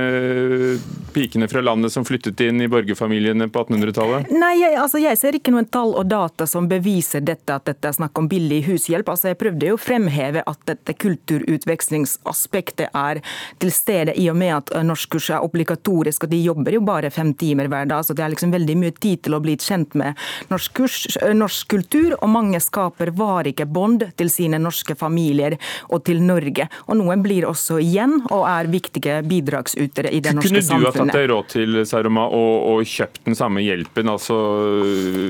[1.14, 4.30] pikene fra landet som flyttet inn i borgerfamiliene på 1800-tallet?
[4.34, 7.90] Nei, jeg, altså, jeg ser ikke noen tall og data som beviser dette, at dette
[7.90, 9.08] er snakk om billig hushjelp.
[9.08, 13.22] Altså, jeg prøvde jo å fremheve at dette kulturutvekslingsaspektet er
[13.62, 17.32] til stede, i og med at norskkurset er obligatorisk, og de jobber jo bare fem
[17.34, 18.04] timer hver dag.
[18.04, 20.14] så Det er liksom veldig mye tid til å bli kjent med
[20.52, 25.56] norsk, kurs, eh, norsk kultur, og mange skaper varige bånd til sine norske familier familier
[25.88, 26.68] og til Norge.
[26.88, 30.70] Og noen blir også igjen og er viktige bidragsutere i det norske samfunnet.
[30.70, 34.10] Kunne du ha tatt deg råd til Saroma, og, og, kjøpt den samme hjelpen?
[34.10, 34.36] altså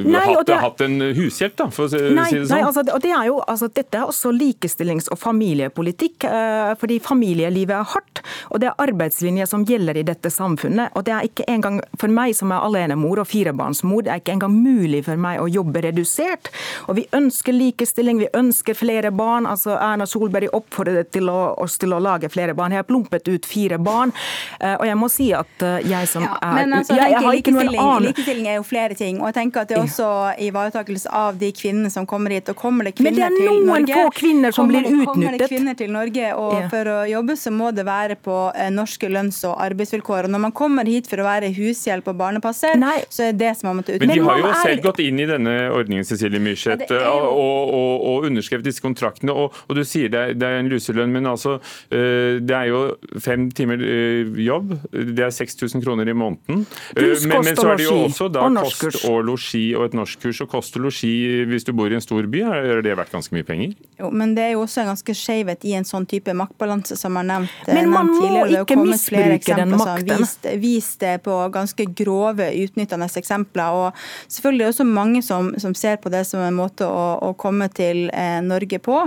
[0.04, 2.56] nei, hatt, det, hatt, en hushjelp, da, for å si, nei, si det sånn?
[2.56, 6.26] Nei, altså, det er jo, altså, dette er også likestillings- og familiepolitikk.
[6.28, 10.94] Eh, fordi familielivet er hardt, og det er arbeidslinje som gjelder i dette samfunnet.
[10.94, 14.34] og det er ikke engang For meg som er alenemor og firebarnsmor, det er ikke
[14.36, 16.50] engang mulig for meg å jobbe redusert.
[16.88, 19.46] Og vi ønsker likestilling, vi ønsker flere barn.
[19.46, 22.74] altså Erna Solberg oppfordret til å, oss til å lage flere barn.
[22.74, 24.12] Jeg har plumpet ut fire barn.
[24.60, 27.24] Eh, og jeg må si at eh, jeg som ja, er men altså, jeg, jeg
[27.26, 29.20] har ikke noen annen Likestilling er jo flere ting.
[29.22, 30.08] Og jeg tenker at det er også
[30.44, 32.50] ivaretakelse av de kvinnene som kommer hit.
[32.52, 34.90] Og kommer det kvinner til Norge Men det er noen få kvinner som kommer, blir
[34.90, 35.12] utnyttet.
[35.14, 36.68] Kommer det kvinner til Norge og ja.
[36.72, 40.28] for å jobbe, så må det være på eh, norske lønns- og arbeidsvilkår.
[40.28, 42.98] Og når man kommer hit for å være hushjelp og barnepasser, Nei.
[43.12, 44.06] så er det som har måttet ut.
[44.06, 47.30] Men de har jo selv gått inn i denne ordningen, Cecilie Myrseth, ja, jo...
[47.30, 49.34] og, og, og underskrevet disse kontraktene.
[49.34, 51.56] Og, og du sier det, det er en luselønn, men altså,
[51.94, 52.82] eh, det er jo
[53.22, 54.74] fem timer eh, jobb.
[54.92, 56.64] Det er 6000 kroner i måneden.
[56.96, 60.42] Eh, men, men, så er det jo også da kost og losji og et norskkurs.
[60.44, 63.34] Og kost og losji hvis du bor i en stor by, har det vært ganske
[63.36, 63.74] mye penger?
[64.00, 67.18] Jo, men det er jo også en ganske skjevhet i en sånn type maktbalanse som
[67.20, 68.64] er nevnt, men man nevnt tidligere.
[68.64, 73.78] Har kommet flere eksempler har vist, vist, det på ganske grove, utnyttende eksempler.
[73.78, 77.04] Og selvfølgelig er det også mange som, som ser på det som en måte å,
[77.22, 79.00] å komme til eh, Norge på.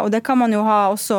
[0.00, 1.18] Og det kan man jo ha også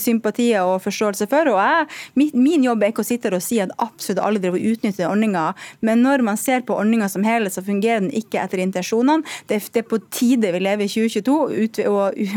[0.00, 1.48] sympati og forståelse for.
[1.52, 4.74] og jeg, Min jobb er ikke å sitte og si at absolutt alle driver og
[4.74, 5.46] utnytter ordninga,
[5.80, 9.24] men når man ser på ordninga som helhet, så fungerer den ikke etter intensjonene.
[9.48, 11.34] Det, er på tide vi lever i 2022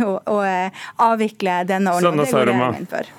[0.07, 0.43] og
[1.09, 2.27] avvikle denne ordninga.
[2.27, 3.15] Det går regjeringen for.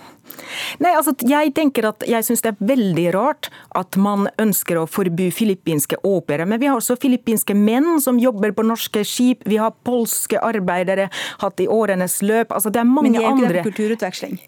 [0.83, 4.87] Nei, altså, Jeg tenker at jeg syns det er veldig rart at man ønsker å
[4.91, 6.47] forby filippinske opere.
[6.49, 9.47] Men vi har også filippinske menn som jobber på norske skip.
[9.49, 11.09] Vi har polske arbeidere
[11.43, 12.53] hatt i årenes løp.
[12.55, 14.41] Altså, det er mange andre Men det er ikke det kulturutveksling?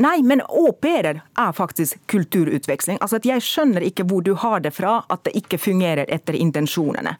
[0.00, 2.98] Nei, men au pairer er faktisk kulturutveksling.
[3.00, 7.16] Altså, Jeg skjønner ikke hvor du har det fra at det ikke fungerer etter intensjonene.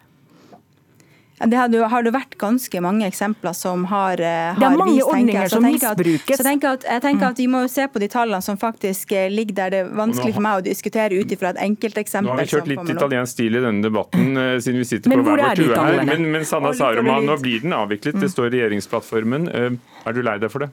[1.36, 5.08] Det har, har det vært ganske mange eksempler som har, har Det er mange vist,
[5.10, 6.38] ordninger som misbrukes.
[6.40, 9.12] Så tenker at, jeg tenker at Vi må jo se på de tallene som faktisk
[9.12, 9.74] eh, ligger der.
[9.74, 12.30] Det er vanskelig for meg å diskutere ut ifra et enkelteksempel.
[12.30, 15.20] Nå har vi kjørt litt italiensk stil i denne debatten eh, siden vi sitter på
[15.20, 16.00] hver vår tue her.
[16.08, 18.16] Men, men Sanna Saroma, nå blir den avviklet.
[18.22, 19.48] Det står i regjeringsplattformen.
[19.52, 19.70] Eh,
[20.08, 20.72] er du lei deg for det?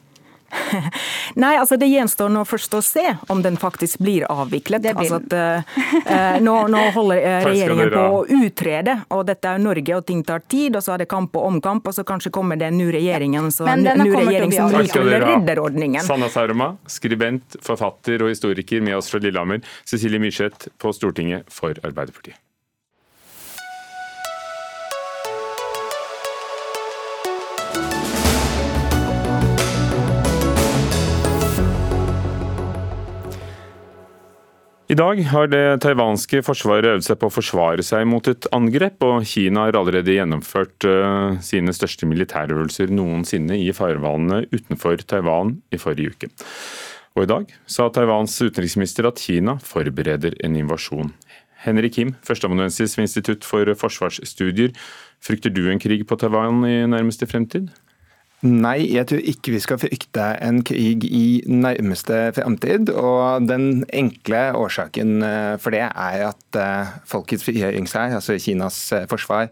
[1.44, 4.84] Nei, altså det gjenstår nå først å se om den faktisk blir avviklet.
[4.84, 9.64] Blir altså at, uh, nå, nå, holder uh, regjeringen på å utrede, og dette er
[9.64, 10.78] Norge og ting tar tid.
[10.78, 13.38] og Så er det kamp og omkamp, og så kanskje kommer det en ny regjering,
[13.52, 16.06] så, ny regjering som likevel redder ordningen.
[16.06, 19.64] Sanna Saruma, skribent, forfatter og historiker med oss fra Lillehammer.
[19.90, 22.40] Cecilie Myrseth på Stortinget for Arbeiderpartiet.
[34.94, 39.02] I dag har det taiwanske forsvaret øvd seg på å forsvare seg mot et angrep,
[39.02, 45.80] og Kina har allerede gjennomført uh, sine største militærøvelser noensinne i farvannene utenfor Taiwan i
[45.82, 46.30] forrige uke.
[47.16, 51.10] Og i dag sa Taiwans utenriksminister at Kina forbereder en invasjon.
[51.64, 54.76] Henrik Kim, førsteamanuensis ved Institutt for forsvarsstudier.
[55.24, 57.72] Frykter du en krig på Taiwan i nærmeste fremtid?
[58.44, 62.90] Nei, jeg tror ikke vi skal frykte en krig i nærmeste fremtid.
[62.92, 69.08] Og den enkle årsaken eh, for det er at eh, Folkets frigjøringshær, altså Kinas eh,
[69.08, 69.48] forsvar,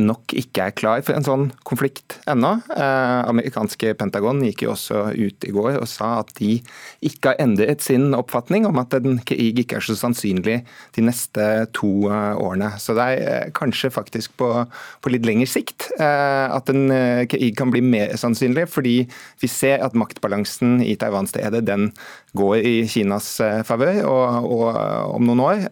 [0.00, 2.54] nok ikke er klar for en sånn konflikt ennå.
[2.74, 6.58] Eh, amerikanske Pentagon gikk jo også ut i går og sa at de
[7.04, 10.60] ikke har endret sin oppfatning om at en krig ikke er så sannsynlig
[10.96, 12.72] de neste to eh, årene.
[12.82, 14.50] Så det er kanskje faktisk på,
[15.04, 16.90] på litt lengre sikt at en
[17.30, 18.94] krig kan bli mer sannsynlig, fordi
[19.42, 21.90] vi ser at maktbalansen i Taiwan-stedet den
[22.36, 23.28] går i Kinas
[23.66, 24.00] favør.
[24.10, 24.66] Og, og,
[25.14, 25.62] om noen år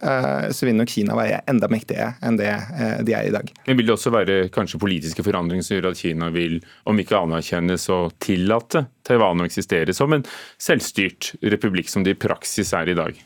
[0.55, 2.51] så vil nok Kina være enda mektigere enn det
[3.03, 3.51] de er i dag.
[3.67, 7.19] Men vil det også være kanskje politiske forandringer som gjør at Kina vil, om ikke
[7.19, 10.25] anerkjennes, og tillate Taiwan å eksistere som en
[10.61, 13.19] selvstyrt republikk som det i praksis er i dag?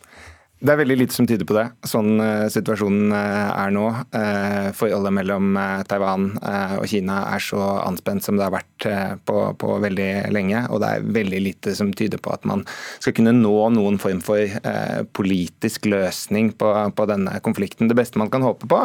[0.58, 3.84] Det er veldig lite som tyder på det, sånn uh, situasjonen uh, er nå.
[4.10, 5.54] Uh, forholdet mellom
[5.86, 8.86] Taiwan og Kina er så anspent som det har vært
[9.28, 10.64] på, på, veldig lenge.
[10.74, 12.64] Og det er veldig lite som tyder på at man
[12.98, 14.42] skal kunne nå noen form for
[15.18, 17.90] politisk løsning på, på, denne konflikten.
[17.90, 18.84] Det beste man kan håpe på,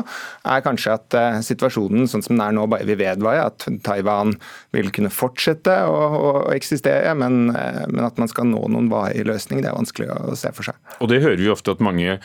[0.48, 3.48] er kanskje at situasjonen sånn som den er nå, bare vil vedvare.
[3.52, 4.34] At Taiwan
[4.74, 9.62] vil kunne fortsette å, å eksistere, men, men, at man skal nå noen varig løsning,
[9.64, 10.78] det er vanskelig å se for seg.
[11.00, 12.18] Og det hører vi ofte ofte at mange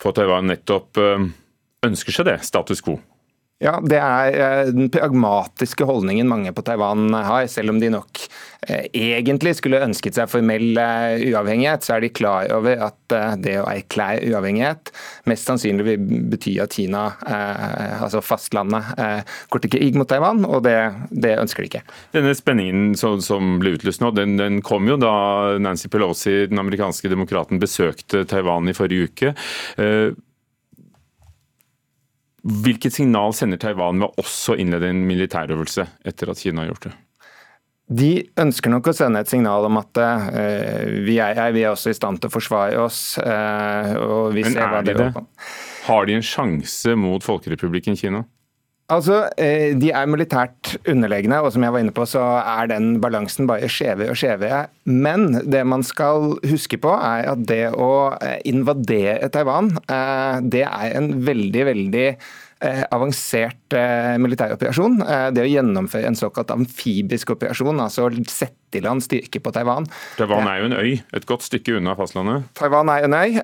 [0.00, 1.28] på Taiwan nettopp eh,
[1.86, 2.98] ønsker seg det, status quo.
[3.58, 7.48] Ja, Det er eh, den pragmatiske holdningen mange på Taiwan har.
[7.50, 8.20] Selv om de nok
[8.68, 13.66] eh, egentlig skulle ønsket seg formell uavhengighet, så er de klar over at det å
[13.66, 14.92] erklære uavhengighet
[15.26, 17.02] mest sannsynlig vil bety at Kina,
[17.98, 18.92] altså fastlandet,
[19.48, 20.76] går til krig mot Taiwan, og det,
[21.10, 21.82] det, ønsker de ikke.
[22.14, 27.10] Denne spenningen som ble utløst nå, den, den, kom jo da Nancy Pelosi, den amerikanske
[27.12, 29.34] demokraten, besøkte Taiwan i forrige uke.
[32.48, 36.88] Hvilket signal sender Taiwan med også å innlede en militærøvelse etter at Kina har gjort
[36.88, 36.94] det?
[37.88, 40.26] De ønsker nok å sende et signal om at uh,
[41.06, 43.00] vi, er, vi, er, også i stand til å forsvare oss.
[43.16, 45.08] Uh, Men hva de det?
[45.86, 48.26] Har de en sjanse mot Folkerepublikken Kina?
[48.88, 53.00] Altså, eh, De er militært underlegne, og som jeg var inne på, så er den
[53.02, 54.66] balansen bare skjevere og skjevere.
[54.88, 58.16] Men det man skal huske på, er at det å
[58.48, 59.74] invadere Taiwan,
[60.48, 62.08] det er en veldig, veldig
[62.58, 65.00] Eh, avansert eh, militæroperasjon.
[65.04, 69.86] Eh, det å gjennomføre en såkalt amfibisk operasjon, altså sette i land styrker på Taiwan.
[70.18, 72.50] Taiwan er jo en øy, et godt stykke unna fastlandet?
[72.58, 73.38] Taiwan er en øy,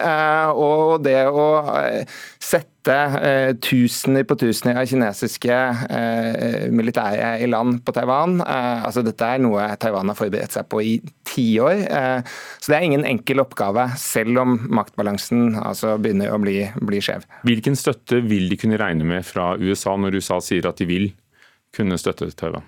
[0.61, 1.47] og det å
[2.45, 2.65] sette
[3.65, 5.57] tusener på tusener av kinesiske
[6.77, 8.43] militære i land på Taiwan.
[8.45, 10.93] altså Dette er noe Taiwan har forberedt seg på i
[11.31, 11.87] tiår.
[12.61, 17.25] Så det er ingen enkel oppgave, selv om maktbalansen altså begynner å bli, bli skjev.
[17.49, 21.11] Hvilken støtte vil de kunne regne med fra USA når USA sier at de vil
[21.75, 22.65] kunne støtte Taiwan?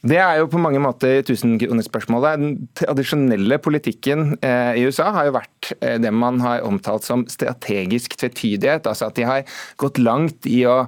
[0.00, 2.40] Det er jo på mange måter tusenkronersspørsmålet.
[2.40, 7.26] Den tradisjonelle politikken eh, i USA har jo vært eh, det man har omtalt som
[7.28, 8.88] strategisk tvetydighet.
[8.88, 9.44] Altså at de har
[9.80, 10.86] gått langt i å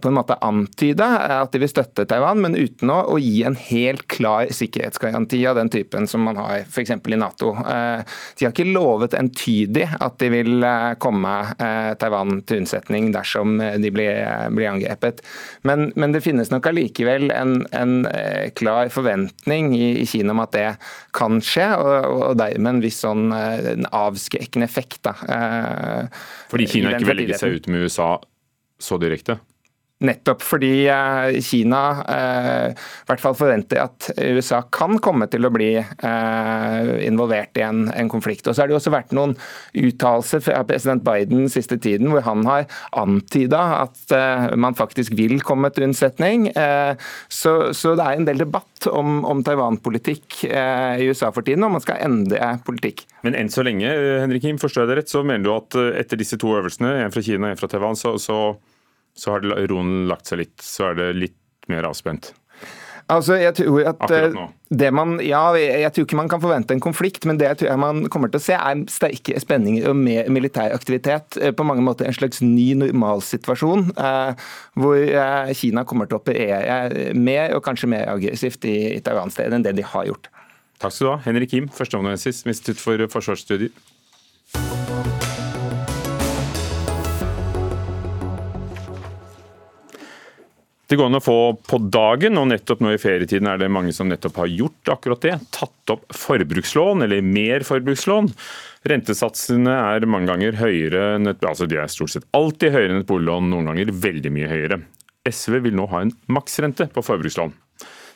[0.00, 3.56] på en måte antyde at de vil støtte Taiwan, men uten å, å, gi en
[3.58, 6.92] helt klar sikkerhetsgaranti av den typen som man har f.eks.
[6.94, 7.52] i Nato.
[7.58, 8.02] Eh,
[8.38, 11.34] de har ikke lovet entydig at de vil eh, komme
[12.00, 14.20] Taiwan til unnsetning dersom de blir,
[14.54, 15.22] blir angrepet.
[15.66, 17.96] Men, men, det finnes nok allikevel en, en
[18.58, 20.68] klar forventning i, i, Kina om at det
[21.16, 25.00] kan skje, og, og dermed en viss sånn en avskrekkende effekt.
[25.06, 25.16] Da,
[26.52, 28.12] Fordi Kina ikke vil legge seg ut med USA
[28.78, 29.38] så direkte?
[30.02, 31.80] Nettopp fordi eh, Kina
[32.10, 37.62] eh, i hvert fall forventer at USA kan komme til å bli eh, involvert i
[37.62, 38.48] en, en konflikt.
[38.48, 39.36] Og så har det også vært noen
[39.78, 42.66] uttalelser fra president Biden siste tiden hvor han har
[42.98, 44.14] antyda at
[44.58, 46.46] man faktisk vil komme til unnsetning.
[47.32, 51.74] Så, så, det er en del debatt om, om Taiwan-politikk i USA for tiden, om
[51.76, 53.04] man skal endre politikk.
[53.26, 53.90] Men enn så lenge,
[54.22, 57.14] Henrik Kim, forstår jeg det rett, så mener du at etter disse to øvelsene, en
[57.14, 58.38] fra Kina og en fra Taiwan, så, så
[59.16, 62.32] så har roen lagt seg litt, så er det litt mer avspent?
[63.12, 64.36] Altså, jeg tror at eh,
[64.72, 67.76] det man, ja, jeg tror ikke man kan forvente en konflikt, men det jeg tror
[67.80, 71.36] man kommer til å se, er sterke spenninger og mer militær aktivitet.
[71.36, 74.48] Eh, på mange måter en slags ny normalsituasjon, eh,
[74.80, 79.58] hvor eh, Kina kommer til å operere mer og kanskje mer aggressivt i, i Taiwan-stedet
[79.58, 80.32] enn det de har gjort.
[80.80, 83.74] Takk skal du ha, Henrik Kim, førsteamanuensis ved Institutt for forsvarsstudier.
[90.84, 93.92] Det går an å få på dagen, og nettopp nå i ferietiden er det mange
[93.96, 95.38] som nettopp har gjort akkurat det.
[95.56, 98.28] Tatt opp forbrukslån, eller mer forbrukslån.
[98.92, 103.00] Rentesatsene er mange ganger høyere enn et, altså de er stort sett alltid høyere enn
[103.00, 104.82] et boliglån, noen ganger veldig mye høyere.
[105.24, 107.54] SV vil nå ha en maksrente på forbrukslån.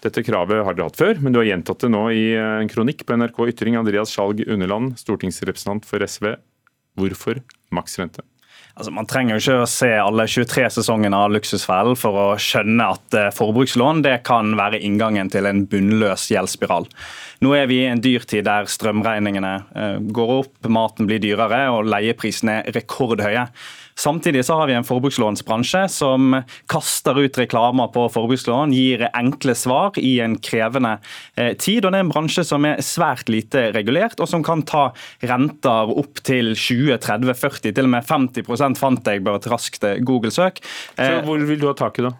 [0.05, 3.07] Dette kravet har dere hatt før, men du har gjentatt det nå i en kronikk
[3.09, 3.81] på NRK Ytring.
[3.81, 6.37] Andreas Skjalg Underland, stortingsrepresentant for SV.
[7.01, 7.41] Hvorfor
[7.75, 8.23] maksrente?
[8.79, 12.85] Altså, man trenger jo ikke å se alle 23 sesongene av Luksusfellen for å skjønne
[12.95, 16.87] at eh, forbrukslån det kan være inngangen til en bunnløs gjeldsspiral.
[17.43, 21.91] Nå er vi i en dyrtid der strømregningene eh, går opp, maten blir dyrere og
[21.91, 23.49] leieprisene er rekordhøye.
[23.99, 26.37] Samtidig så har vi en forbrukslånsbransje som
[26.71, 30.97] kaster ut reklamer på forbrukslån, gir enkle svar i en krevende
[31.35, 31.85] eh, tid.
[31.85, 34.89] og Det er en bransje som er svært lite regulert, og som kan ta
[35.27, 40.63] renter opp til 20-30-40, til og med 50 fant jeg bare et raskt Google-søk.
[40.95, 42.15] Så Hvor vil du ha tak i da?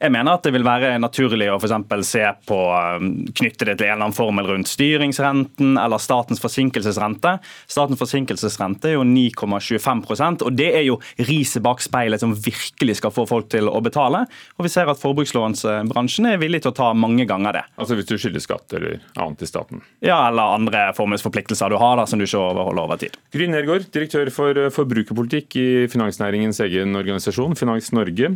[0.00, 3.88] Jeg mener at det vil være naturlig å for se på um, knytte det til
[3.88, 7.36] en eller annen formel rundt styringsrenten eller statens forsinkelsesrente.
[7.70, 13.14] Statens forsinkelsesrente er jo 9,25% og det er jo riset bak speilet som virkelig skal
[13.14, 14.24] få folk til å betale.
[14.58, 17.64] Og vi ser at forbrukslånsbransjen er villig til å ta mange ganger det.
[17.80, 19.82] Altså hvis du skylder skatt eller annet til staten?
[20.04, 23.16] Ja, eller andre formuesforpliktelser du har da, som du ikke overholder over tid.
[23.34, 28.34] Gry Nergård, direktør for eh, forbrukerpolitikk i finansnæringens egen organisasjon, Finans Norge.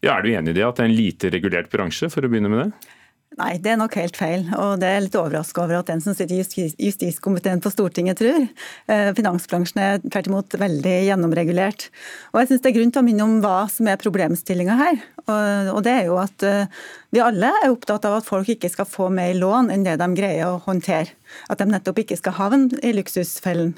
[0.00, 2.30] Ja, er du enig i det at det er en lite regulert bransje, for å
[2.32, 2.96] begynne med det?
[3.38, 4.42] Nei, det er nok helt feil.
[4.58, 8.42] Og det er litt overraska over at den som sitter i justiskomiteen på Stortinget tror.
[8.90, 11.86] Eh, finansbransjen er tvert imot veldig gjennomregulert.
[12.32, 14.98] Og jeg syns det er grunn til å minne om hva som er problemstillinga her.
[15.30, 16.82] Og det er jo at eh,
[17.14, 20.10] vi alle er opptatt av at folk ikke skal få mer lån enn det de
[20.18, 21.14] greier å håndtere.
[21.52, 23.76] At de nettopp ikke skal havne i luksusfellen.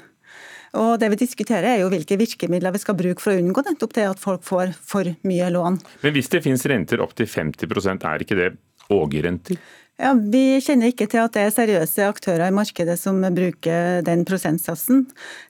[0.79, 3.93] Og Det vi diskuterer er jo hvilke virkemidler vi skal bruke for å unngå nettopp
[3.93, 5.79] det at folk får for mye lån.
[6.01, 8.49] Men hvis det finnes renter opp til 50% er ikke det
[8.93, 9.61] ågerrenter?
[10.01, 14.23] Ja, Vi kjenner ikke til at det er seriøse aktører i markedet som bruker den
[14.25, 15.03] prosentsatsen.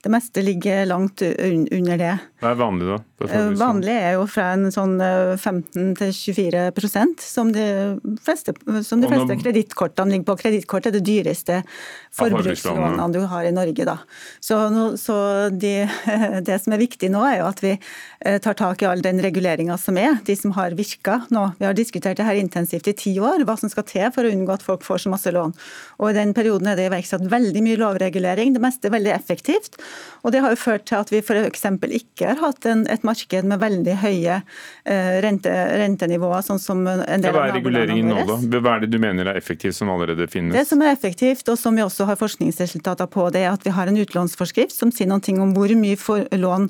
[0.03, 2.11] Det meste ligger langt under det.
[2.43, 2.97] Hva er vanlig, da?
[3.29, 7.65] Eh, vanlig er jo fra en sånn 15 til 24% som de
[8.23, 10.35] fleste, som de fleste kredittkortene ligger på.
[10.43, 11.61] Kredittkort er det dyreste
[12.13, 13.87] forbrukslånene du har i Norge.
[13.87, 13.97] Da.
[14.43, 14.57] Så,
[14.99, 15.17] så
[15.49, 15.73] de,
[16.47, 19.21] det som er viktig nå, er jo at vi eh, tar tak i all den
[19.23, 21.45] reguleringa som er, de som har virka nå.
[21.61, 24.33] Vi har diskutert det her intensivt i ti år, hva som skal til for å
[24.33, 25.55] unngå at folk får så masse lån.
[26.01, 29.79] Og I den perioden er det iverksatt veldig mye lovregulering, det meste er veldig effektivt.
[30.23, 31.65] Og det har jo ført til at vi f.eks.
[32.03, 36.41] ikke har hatt en, et marked marked med veldig høye eh, rente, rentenivåer.
[36.45, 38.37] sånn som en del Hva er reguleringen nå?
[38.59, 40.55] Hva er det du mener er effektivt som allerede finnes?
[40.55, 43.73] Det som er effektivt, og som vi også har forskningsresultater på, det er at vi
[43.73, 45.97] har en utlånsforskrift som sier noe om hvor mye
[46.37, 46.69] lån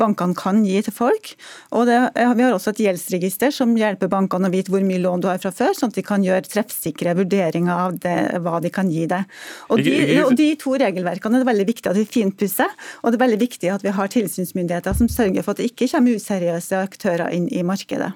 [0.00, 1.34] bankene kan gi til folk.
[1.72, 5.22] Og det, Vi har også et gjeldsregister som hjelper bankene å vite hvor mye lån
[5.22, 8.72] du har fra før, sånn at de kan gjøre treffsikre vurderinger av det, hva de
[8.72, 9.28] kan gi deg.
[9.70, 13.18] Og de, og de to regelverkene er det veldig viktig at vi finpusser, og det
[13.18, 16.18] er veldig viktig at vi har tilsynsmyndigheter som sørger for at det ikke ikke kommer
[16.18, 18.12] useriøse aktører inn i markedet.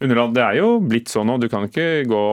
[0.00, 1.36] Underland, det er jo blitt sånn nå.
[1.40, 2.26] Du kan ikke gå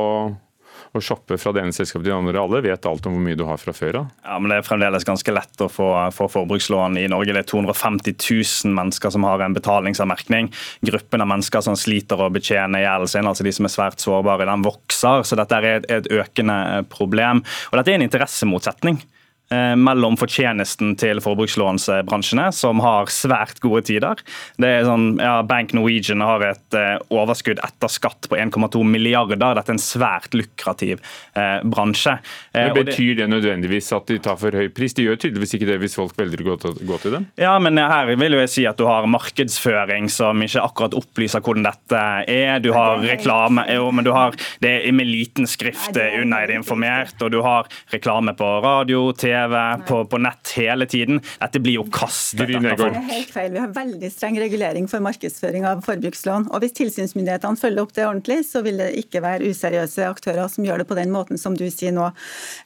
[0.95, 2.39] å shoppe fra det ene selskapet til det andre.
[2.41, 4.13] Alle vet alt om hvor mye du har fra før av.
[4.23, 7.35] Ja, men Det er fremdeles ganske lett å få, få, forbrukslån i Norge.
[7.35, 10.51] Det er 250 000 mennesker som har en betalingsanmerkning.
[10.87, 14.47] Gruppen av mennesker som sliter å betjene gjelden sin, altså de som er svært sårbare,
[14.49, 15.27] den vokser.
[15.27, 17.43] Så dette er et, et økende problem.
[17.71, 19.01] Og dette er en interessemotsetning.
[19.47, 24.19] Eh, mellom fortjenesten til forbrukslånsbransjene, som har svært gode tider.
[24.59, 29.39] Det er sånn, ja, Bank Norwegian har et uh, overskudd etter skatt på 1,2 milliarder.
[29.39, 30.99] Dette er en svært lukrativ
[31.31, 32.17] eh, bransje.
[32.51, 34.97] Uh, men Betyr det, det nødvendigvis at de tar for høy pris?
[34.97, 37.29] De gjør tydeligvis ikke det hvis folk velger å gå til, gå til dem?
[37.39, 41.45] Ja, men her vil jo jeg si at du har markedsføring som ikke akkurat opplyser
[41.45, 42.03] hvordan dette
[42.35, 42.59] er.
[42.59, 47.31] Du har reklame jo, men du har, Det med liten skrift under det informert, og
[47.31, 51.21] du har reklame på radio, TV TV, på, på, nett hele tiden.
[51.41, 52.95] Dette blir jo kastet etter folk.
[52.95, 53.51] Det er helt feil.
[53.53, 56.49] Vi har veldig streng regulering for markedsføring av forbrukslån.
[56.51, 60.65] Og Hvis tilsynsmyndighetene følger opp det ordentlig, så vil det ikke være useriøse aktører som
[60.65, 62.09] gjør det på den måten som du sier nå.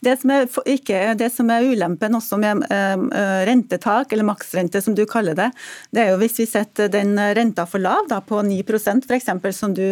[0.06, 3.06] Det som er, ikke, det som er ulempen også med uh,
[3.50, 5.52] rentetak, eller maksrente som du kaller det,
[5.92, 9.74] det er jo hvis vi setter den renta for lav, da på 9% f.eks., som
[9.76, 9.86] du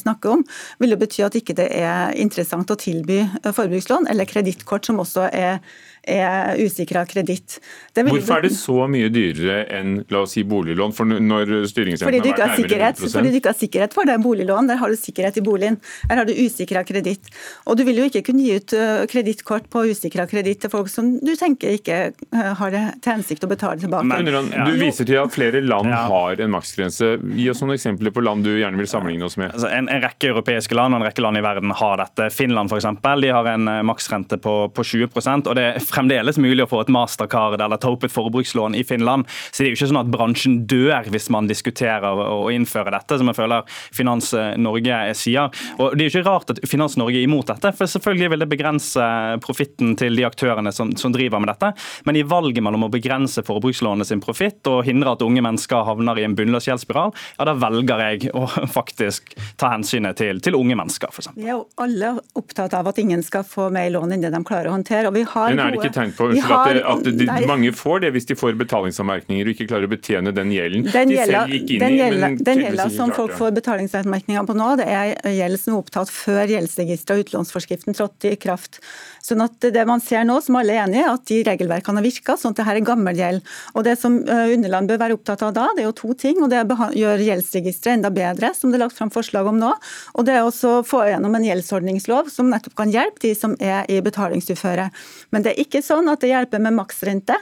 [0.00, 0.44] snakker om,
[0.80, 5.28] vil det bety at ikke det er interessant å tilby forbrukslån eller kredittkort, som også
[5.30, 5.60] er
[6.04, 6.23] er
[6.60, 7.58] usikra kreditt.
[7.94, 10.94] Hvorfor er det så mye dyrere enn la oss si boliglån?
[10.96, 14.16] For når fordi du, ikke har sikkerhet, fordi du ikke har sikkerhet for det.
[14.24, 15.78] Boliglån, der har du sikkerhet i boligen.
[16.08, 17.30] Her har du usikra kreditt.
[17.68, 18.74] Og du vil jo ikke kunne gi ut
[19.10, 22.00] kredittkort på usikra kreditt til folk som du tenker ikke
[22.32, 24.06] har det til hensikt å betale tilbake.
[24.08, 27.14] Men, du viser til at flere land har en maksgrense.
[27.34, 29.52] Gi oss noen eksempler på land du gjerne vil sammenligne oss med.
[29.54, 32.28] Altså, en, en, rekke europeiske land og en rekke land i verden har dette.
[32.34, 36.64] Finland for eksempel, De har en maksrente på, på 20% og det er fremdeles mulig
[36.64, 39.28] å få et mastercard eller ta opp et forbrukslån i Finland.
[39.50, 43.18] Så det er jo ikke sånn at bransjen dør hvis man diskuterer å innføre dette,
[43.18, 45.50] som jeg føler Finans Norge sier.
[45.78, 48.44] Og Det er jo ikke rart at Finans Norge er imot dette, for selvfølgelig vil
[48.44, 49.08] det begrense
[49.44, 51.72] profitten til de aktørene som, som, driver med dette.
[52.08, 56.18] Men i valget mellom å begrense forbrukslånet sin profitt og hindre at unge mennesker havner
[56.18, 58.46] i en bunnløs gjeldsspiral, ja, da velger jeg å
[58.78, 61.32] faktisk ta hensynet til, til unge mennesker, f.eks.
[61.38, 64.42] Vi er jo alle opptatt av at ingen skal få mer lån enn det de
[64.46, 65.10] klarer å håndtere.
[65.10, 67.48] og vi har Men er det ikke tegn på unnskyld, har, at, det, at de,
[67.48, 71.12] mange får det hvis de får betalingsanmerkninger og ikke klarer å betjene den gjelden den
[71.12, 72.44] de selv gikk inn den i.
[72.44, 76.54] Den gjelda som folk får betalingsanmerkninger på nå, det er gjeld som er opptatt før
[76.54, 78.80] gjeldsregisteret og utlånsforskriften trådte i kraft.
[79.24, 82.36] Sånn at Det man ser nå, som alle er enige at de regelverkene har virka,
[82.36, 83.54] sånn at det her er gammel gjeld.
[83.74, 86.42] Og Det som eh, Underland bør være opptatt av da, det er jo to ting.
[86.44, 89.72] og Det å gjøre gjeldsregisteret enda bedre, som det er lagt fram forslag om nå.
[90.14, 93.56] Og det er også å få gjennom en gjeldsordningslov som nettopp kan hjelpe de som
[93.60, 94.90] er i betalingsuføre.
[95.32, 97.38] Men det er ikke sånn at det hjelper med maksrente.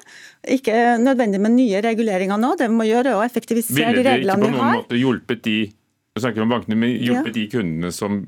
[0.57, 2.55] Ikke nødvendig med nye reguleringer nå.
[2.61, 4.49] Det vi må gjøre er å effektivisere de reglene vi har.
[4.49, 5.59] Ville det ikke på noen måte hjulpet de,
[6.23, 7.39] snakker om bankene, men hjulpet ja.
[7.41, 8.25] de kundene som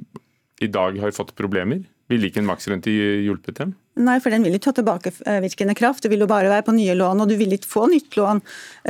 [0.62, 1.84] i dag har fått problemer?
[2.12, 3.72] Ville ikke en maksrente hjulpet dem?
[3.94, 6.02] Nei, for den vil ikke ha tilbakevirkende kraft.
[6.02, 8.42] Det vil jo bare være på nye lån, og du vil ikke få nytt lån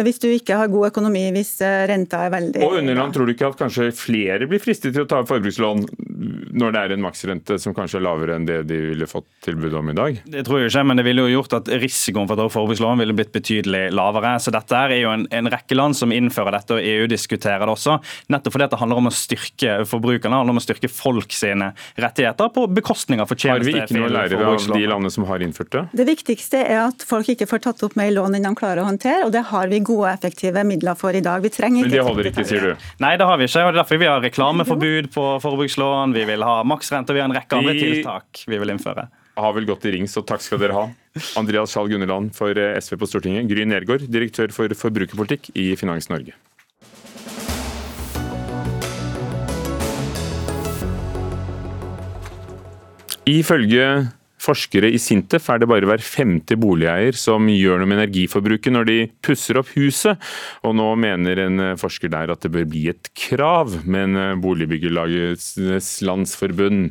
[0.07, 3.35] hvis du ikke har god økonomi, hvis eh, renta er veldig Og Underland, tror du
[3.35, 5.85] ikke at kanskje flere blir fristet til å ta forbrukslån
[6.55, 9.75] når det er en maksrente som kanskje er lavere enn det de ville fått tilbud
[9.79, 10.21] om i dag?
[10.31, 13.03] Det tror jeg ikke, men det ville jo gjort at risikoen for å ta forbrukslån
[13.03, 14.35] ville blitt betydelig lavere.
[14.43, 17.75] Så dette er jo en, en rekke land som innfører dette, og EU diskuterer det
[17.75, 17.99] også.
[18.33, 22.53] Nettopp fordi det handler om å styrke forbrukerne, handler om å styrke folk sine rettigheter
[22.55, 23.71] på bekostning av fortjeneste.
[23.71, 25.85] Har vi ikke noe å lære av de landene som har innført det?
[26.03, 28.89] Det viktigste er at folk ikke får tatt opp mer lån enn de klarer å
[28.89, 31.43] håndtere, og det har vi gode, effektive midler for i dag.
[31.45, 32.89] Vi trenger ikke Men det holder ikke, sier du?
[33.03, 33.65] Nei, det har vi ikke.
[33.65, 37.25] og det er Derfor vi har reklameforbud på forbrukslån, vi vil ha maksrente, og vi
[37.25, 40.43] har en rekke andre tiltak vi vil innføre har vel gått i ring, så takk
[40.45, 40.87] skal dere ha.
[41.39, 43.49] Andreas Skjalg Gunderland for eh, SV på Stortinget.
[43.51, 46.37] Gry Nergård, direktør for forbrukerpolitikk i Finans Norge.
[53.25, 53.87] Ifølge
[54.45, 58.89] forskere i Sintef er det bare hver femte boligeier som gjør noe med energiforbruket når
[58.91, 60.21] de pusser opp huset,
[60.63, 66.91] og nå mener en forsker der at det bør bli et krav, men Boligbyggelagets landsforbund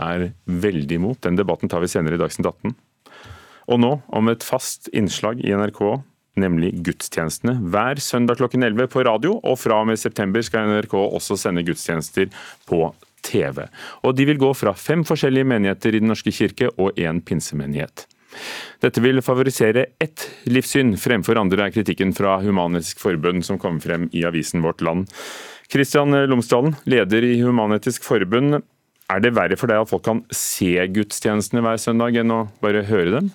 [0.00, 1.22] er veldig imot.
[1.26, 2.74] Den debatten tar vi senere i Dagsnytt 18.
[3.72, 5.80] Og nå om et fast innslag i NRK,
[6.40, 7.56] nemlig gudstjenestene.
[7.72, 11.64] Hver søndag klokken 11 på radio, og fra og med september skal NRK også sende
[11.66, 12.30] gudstjenester
[12.68, 12.88] på
[13.24, 13.64] TV.
[14.04, 18.06] Og de vil gå fra fem forskjellige menigheter i Den norske kirke og én pinsemenighet.
[18.82, 24.08] Dette vil favorisere ett livssyn fremfor andre, er kritikken fra Human-Etisk Forbund som kom frem
[24.12, 25.08] i avisen Vårt Land.
[25.70, 28.60] Kristian Lomsdalen, leder i Human-Etisk Forbund.
[29.12, 32.84] Er det verre for deg at folk kan se gudstjenestene hver søndag, enn å bare
[32.88, 33.32] høre dem?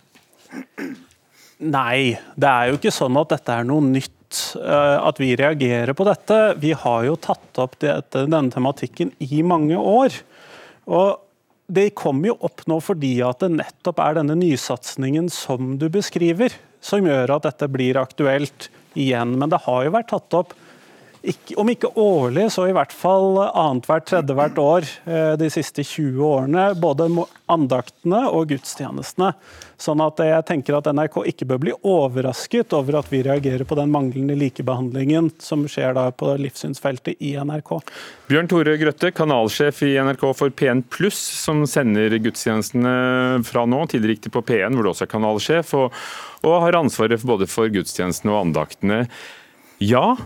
[1.59, 4.13] Nei, det er jo ikke sånn at dette er noe nytt
[4.55, 6.37] Eh, at vi reagerer på dette.
[6.61, 10.15] Vi har jo tatt opp dette, denne tematikken i mange år.
[10.89, 11.19] Og
[11.69, 16.55] det kommer jo opp nå fordi at det nettopp er denne nysatsingen som du beskriver,
[16.81, 19.35] som gjør at dette blir aktuelt igjen.
[19.37, 20.55] Men det har jo vært tatt opp
[21.19, 25.83] ikke, om ikke årlig, så i hvert fall annethvert, tredje hvert år eh, de siste
[25.83, 26.67] 20 årene.
[26.79, 27.09] Både
[27.51, 29.33] andaktene og gudstjenestene.
[29.79, 33.75] Sånn at jeg tenker at NRK ikke bør bli overrasket over at vi reagerer på
[33.79, 37.75] den manglende likebehandlingen som skjer da på livssynsfeltet i NRK.
[38.31, 43.83] Bjørn Tore Grøtte, kanalsjef i NRK for P1 Pluss, som sender gudstjenestene fra nå.
[43.91, 46.01] Tidligere gikk det på P1, hvor du også er kanalsjef, og,
[46.47, 49.05] og har ansvaret både for gudstjenestene og andaktene.
[49.79, 50.17] Ja,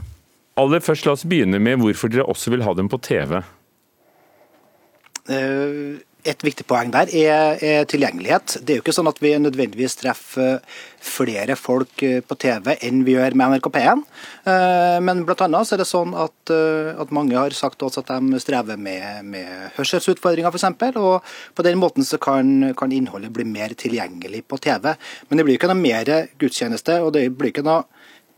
[0.59, 3.39] Aller først, La oss begynne med hvorfor dere også vil ha dem på TV.
[5.33, 8.59] Eh, et viktig poeng der er, tilgjengelighet.
[8.61, 10.61] Det er jo ikke sånn at vi nødvendigvis treffer
[11.03, 14.03] flere folk eh, på TV enn vi gjør med NRK P1.
[14.51, 18.43] Eh, men blant annet er det sånn at, at mange har sagt oss at de
[18.43, 20.69] strever med, med hørselsutfordringer f.eks.
[21.01, 24.93] Og på den måten så kan, kan, innholdet bli mer tilgjengelig på TV.
[25.27, 27.87] Men det blir ikke noe mer gudstjeneste, og det blir ikke noe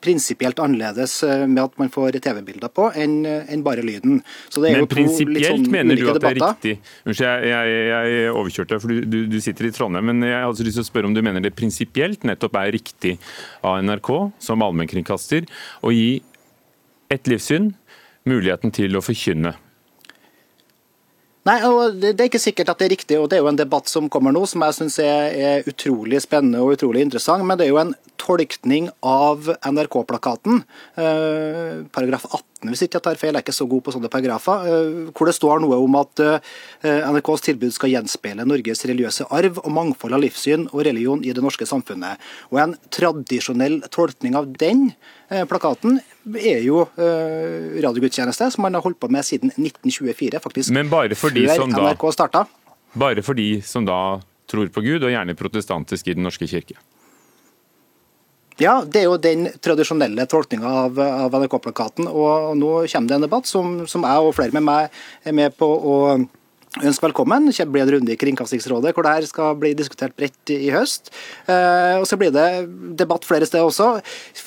[0.06, 4.22] prinsipielt annerledes eh, med at man får TV-bilder på, enn eh, en bare lyden.
[4.62, 6.76] Men prinsipielt sånn mener du at det er riktig?
[7.06, 10.12] Unnskyld, jeg, jeg, jeg overkjørte deg, for du, du, sitter i Trondheim.
[10.12, 13.18] Men jeg hadde lyst til å spørre om du mener det prinsipielt nettopp er riktig
[13.66, 14.12] av NRK
[14.48, 15.50] som allmennkringkaster
[15.86, 16.10] å gi
[17.14, 17.74] et livssyn
[18.26, 19.54] muligheten til å forkynne
[21.46, 23.60] Nei, og Det er ikke sikkert at det er riktig, og det er jo en
[23.60, 27.46] debatt som kommer nå som jeg syns er, er, utrolig spennende og utrolig interessant.
[27.46, 30.64] Men det er jo en tolkning av NRK-plakaten,
[30.98, 34.10] eh, paragraf 18 hvis ikke jeg tar feil, jeg er ikke så god på sånne
[34.10, 36.40] paragrafer, eh, hvor det står noe om at eh,
[37.14, 41.46] NRKs tilbud skal gjenspeile Norges religiøse arv og mangfold av livssyn og religion i det
[41.46, 42.18] norske samfunnet.
[42.50, 45.98] Og En tradisjonell tolkning av den Eh, plakaten
[46.34, 51.18] er jo eh, radiogudstjeneste, som man har holdt på med siden 1924, faktisk Men bare
[51.18, 51.72] for de som
[52.16, 52.46] starta.
[52.96, 54.20] Bare for de som da
[54.50, 56.78] tror på Gud, og gjerne protestantisk i Den norske kirke?
[58.62, 62.08] Ja, det er jo den tradisjonelle tolkninga av, av NRK-plakaten.
[62.08, 64.96] Og, nå kommer det en debatt som, som jeg og flere med meg
[65.28, 65.96] er med på å
[66.84, 67.48] Ønsk velkommen.
[67.56, 71.08] Det blir en runde i Kringkastingsrådet hvor dette skal bli diskutert bredt i høst.
[71.48, 72.68] Eh, og Så blir det
[73.00, 74.02] debatt flere steder også.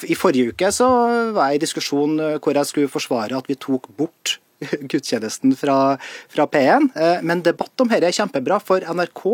[0.04, 0.88] I forrige uke så
[1.32, 4.36] var jeg i diskusjon eh, hvor jeg skulle forsvare at vi tok bort
[4.92, 5.96] gudstjenesten fra,
[6.28, 6.90] fra P1.
[7.00, 9.24] Eh, men debatt om dette er kjempebra, for NRK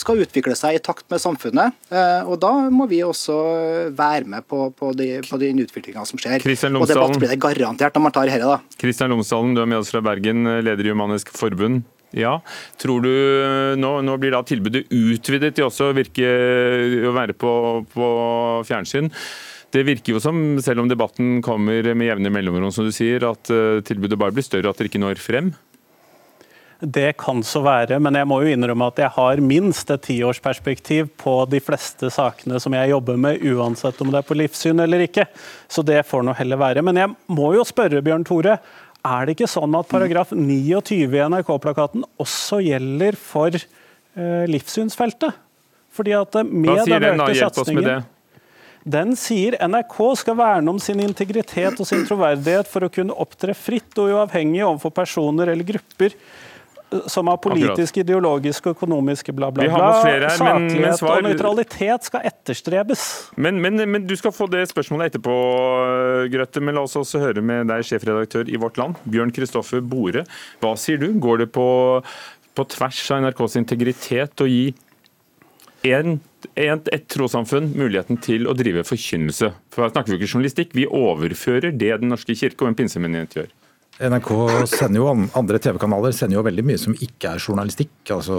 [0.00, 1.76] skal utvikle seg i takt med samfunnet.
[2.24, 3.36] Og da må vi også
[3.92, 6.40] være med på, på, de, på den utviklinga som skjer.
[6.72, 8.48] Og debatt blir det garantert når man tar dette.
[8.48, 8.80] da.
[8.80, 11.82] Kristian Lomsdalen, du er med oss fra Bergen, leder i Humanisk Forbund.
[12.16, 12.40] Ja,
[12.80, 13.12] tror du
[13.78, 16.26] Nå, nå blir da tilbudet utvidet til også virke
[17.06, 17.52] å være på,
[17.92, 18.10] på,
[18.66, 19.10] fjernsyn.
[19.70, 23.52] Det virker jo som, selv om debatten kommer med jevne mellomrom, som du sier, at
[23.54, 25.52] uh, tilbudet bare blir større, at dere ikke når frem?
[26.80, 31.10] Det kan så være, men jeg må jo innrømme at jeg har minst et tiårsperspektiv
[31.20, 35.04] på de fleste sakene som jeg jobber med, uansett om det er på livssyn eller
[35.04, 35.26] ikke.
[35.68, 36.82] Så det får nå heller være.
[36.82, 38.56] Men jeg må jo spørre, Bjørn Tore.
[39.06, 45.38] Er det ikke sånn at paragraf 29 i NRK-plakaten også gjelder for eh, livssynsfeltet?
[45.96, 47.28] Fordi at eh, med Hva sier den da?
[47.32, 48.00] Hjelp oss med det.
[48.90, 53.52] Den sier NRK skal verne om sin integritet og sin troverdighet for å kunne opptre
[53.56, 56.16] fritt og uavhengig overfor personer eller grupper
[57.06, 60.30] som har politisk, ideologisk og økonomiske bla, bla, bla.
[60.34, 63.04] Saklighet og nøytralitet skal etterstrebes.
[63.36, 65.36] Men, men, men, Du skal få det spørsmålet etterpå,
[66.32, 66.62] Grøtte.
[66.64, 70.24] Men la oss også høre med deg, sjefredaktør i Vårt Land, Bjørn Kristoffer Bore.
[70.62, 71.12] Hva sier du?
[71.22, 71.68] Går det på,
[72.58, 74.72] på tvers av NRKs integritet å gi
[75.86, 76.18] en,
[76.60, 79.54] en, et trossamfunn muligheten til å drive forkynnelse?
[79.70, 83.38] For Her snakker vi ikke journalistikk, vi overfører det Den norske kirke og en pinsemenighet
[83.38, 83.50] gjør.
[84.00, 84.30] NRK
[84.70, 87.92] sender jo andre TV-kanaler sender jo veldig mye som ikke er journalistikk.
[88.14, 88.38] altså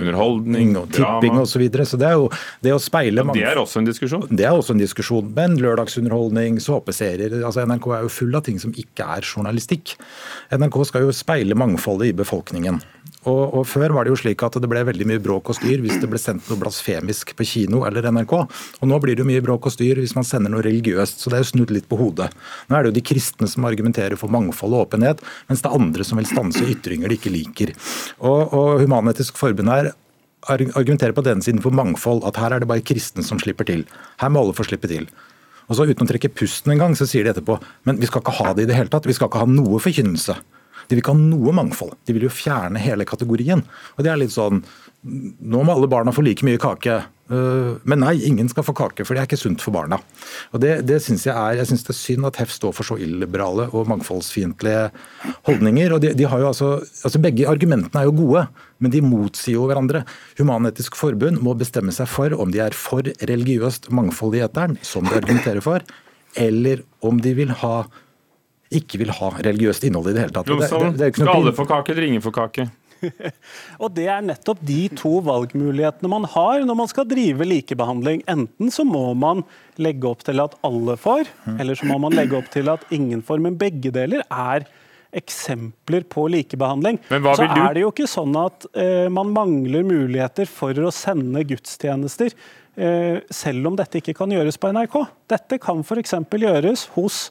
[0.00, 1.52] Underholdning, og tipping osv.
[1.52, 1.86] Så, videre.
[1.86, 2.26] så det er jo
[2.64, 4.26] det å speile mange, Det er også en diskusjon?
[4.30, 5.30] Det er også en diskusjon.
[5.36, 9.94] Men lørdagsunderholdning, såpeserier altså NRK er jo full av ting som ikke er journalistikk.
[10.50, 12.82] NRK skal jo speile mangfoldet i befolkningen.
[13.28, 15.82] Og, og, Før var det jo slik at det ble veldig mye bråk og styr
[15.84, 18.32] hvis det ble sendt noe blasfemisk på kino eller NRK.
[18.80, 21.20] Og Nå blir det jo mye bråk og styr hvis man sender noe religiøst.
[21.20, 22.30] Så det er jo snudd litt på hodet.
[22.68, 25.80] Nå er det jo de kristne som argumenterer for mangfold og åpenhet, mens det er
[25.80, 27.74] andre som vil stanse ytringer de ikke liker.
[28.24, 29.92] Og, og Human-Etisk Forbund her
[30.48, 33.84] argumenterer på denne siden for mangfold, at her er det bare kristne som slipper til.
[34.22, 35.10] Her må alle få slippe til.
[35.68, 38.24] Og så Uten å trekke pusten en gang, så sier de etterpå men vi skal
[38.24, 39.06] ikke ha det i det hele tatt.
[39.06, 40.38] Vi skal ikke ha noe forkynnelse.
[40.90, 41.94] De vil ikke ha noe mangfold.
[42.02, 43.62] De vil jo fjerne hele kategorien.
[43.94, 44.64] Og det er litt sånn
[45.00, 46.98] Nå må alle barna få like mye kake.
[47.30, 49.96] Eh, men nei, ingen skal få kake, for det er ikke sunt for barna.
[50.52, 52.88] Og Det, det synes jeg, er, jeg synes det er synd at HEF står for
[52.88, 54.90] så illiberale og mangfoldsfiendtlige
[55.48, 55.94] holdninger.
[55.94, 56.70] og de, de har jo altså,
[57.06, 58.44] altså Begge argumentene er jo gode,
[58.82, 60.02] men de motsier jo hverandre.
[60.40, 65.06] Human-Etisk Forbund må bestemme seg for om de er for religiøst mangfold i eteren, som
[65.06, 65.86] de argumenterer for,
[66.36, 67.76] eller om de vil ha
[68.70, 70.50] ikke vil ha religiøst innhold i det hele tatt.
[70.50, 72.68] Jonsson, skal alle få kake eller ingen få kake?
[73.82, 78.22] og Det er nettopp de to valgmulighetene man har når man skal drive likebehandling.
[78.30, 79.42] Enten så må man
[79.80, 83.24] legge opp til at alle får, eller så må man legge opp til at ingen
[83.26, 83.42] får.
[83.42, 84.68] Men begge deler er
[85.16, 87.00] eksempler på likebehandling.
[87.10, 87.60] Men hva så vil du?
[87.64, 92.36] er det jo ikke sånn at uh, man mangler muligheter for å sende gudstjenester.
[92.78, 95.00] Uh, selv om dette ikke kan gjøres på NRK.
[95.32, 96.14] Dette kan f.eks.
[96.30, 97.24] gjøres hos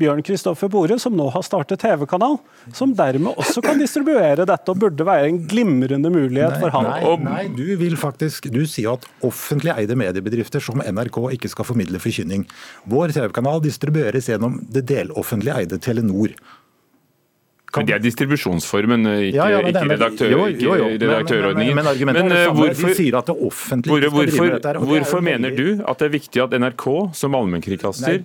[0.00, 2.38] Bjørn Kristoffer Bore, som nå har startet TV-kanal,
[2.76, 6.88] som dermed også kan distribuere dette, og burde være en glimrende mulighet nei, for han.
[6.88, 11.68] Nei, nei, du vil faktisk, du sier at offentlig eide mediebedrifter som NRK ikke skal
[11.68, 12.46] formidle forkynning.
[12.90, 16.34] Vår TV-kanal distribueres gjennom det deloffentlig eide Telenor.
[17.76, 20.88] Men Det er distribusjonsformen, ikke, ja, ja, ikke, redaktør, jo, jo, jo.
[20.96, 21.76] ikke redaktørordningen.
[21.78, 24.72] Men, men, men, men, men eh, hvorfor, de sier at det offentlige hvor, hvorfor, dette,
[24.90, 26.86] hvorfor mener du at det er viktig at NRK
[27.20, 28.18] som allmennkringkaster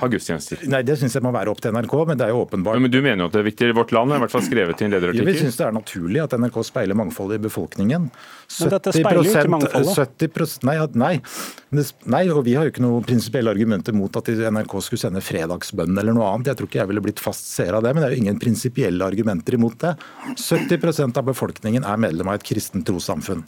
[0.00, 0.64] har gudstjenester?
[0.72, 2.80] Nei, Det syns jeg må være opp til NRK, men det er jo åpenbart.
[2.80, 3.70] men Du mener jo at det er viktig?
[3.76, 5.32] Vårt Land har i hvert fall skrevet i en lederartikkel.
[5.32, 8.08] Vi syns det er naturlig at NRK speiler mangfoldet i befolkningen.
[8.46, 10.20] 70 men dette speiler jo ikke mangfoldet.
[10.22, 11.84] 70 nei, nei,
[12.14, 15.98] nei, og vi har jo ikke noen prinsipielle argumenter mot at NRK skulle sende fredagsbønn
[15.98, 16.52] eller noe annet.
[16.52, 18.38] Jeg tror ikke jeg ville blitt fast seer av det, men det er jo ingen
[18.42, 19.96] prinsipielle argumenter imot det.
[20.38, 23.42] 70% av befolkningen er medlem av et kristent trossamfunn.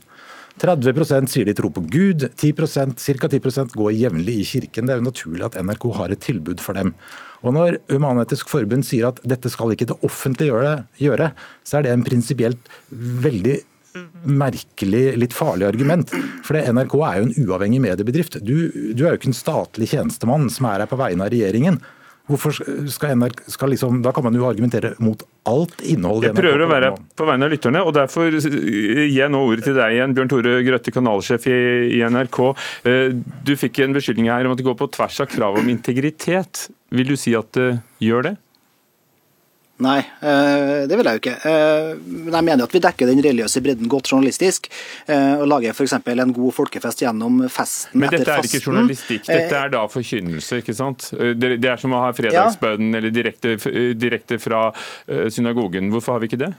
[0.59, 3.29] 30% sier de tror på Gud, 10% ca.
[3.31, 4.89] 10% går jevnlig i kirken.
[4.89, 6.95] Det er jo naturlig at NRK har et tilbud for dem.
[7.47, 11.31] Og Når Human-Etisk Forbund sier at dette skal ikke det offentlige gjøre
[11.63, 13.61] så er det en prinsipielt veldig
[14.29, 16.13] merkelig, litt farlig argument.
[16.47, 18.41] For NRK er jo en uavhengig mediebedrift.
[18.45, 18.57] Du,
[18.95, 21.81] du er jo ikke en statlig tjenestemann som er her på vegne av regjeringen.
[22.29, 22.53] Hvorfor
[22.93, 26.69] skal NRK, skal liksom, Da kan man jo argumentere mot alt innhold Jeg prøver å
[26.69, 30.33] være på vegne av lytterne, og derfor gir jeg nå ordet til deg igjen, Bjørn
[30.33, 31.61] Tore Grøtte, kanalsjef i,
[31.97, 32.43] i NRK.
[32.91, 33.15] Eh,
[33.49, 36.67] du fikk en beskyldning her om at det går på tvers av kravet om integritet.
[36.93, 37.71] Vil du si at det
[38.05, 38.35] gjør det?
[39.79, 41.35] Nei, eh, det vil jeg jo ikke.
[41.47, 44.67] Eh, men jeg mener at vi dekker den religiøse bredden godt journalistisk.
[45.07, 45.95] Eh, og lager f.eks.
[45.95, 48.19] en god folkefest gjennom festen Men etter fasten.
[48.19, 51.11] Men dette er ikke journalistikk, dette er da forkynnelse, ikke sant?
[51.15, 52.99] Det er som å ha fredagsbønnen ja.
[52.99, 53.55] eller direkte,
[53.95, 54.73] direkte fra
[55.31, 55.93] synagogen.
[55.95, 56.51] Hvorfor har vi ikke det?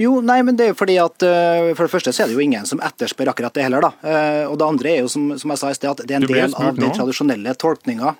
[0.00, 2.42] Jo, nei, men det er jo fordi at For det første så er det jo
[2.44, 3.84] ingen som etterspør akkurat det heller.
[3.84, 4.16] da.
[4.48, 6.30] Og det andre er jo, som, som jeg sa i sted, at det er en
[6.30, 8.16] del av den tradisjonelle tolkninga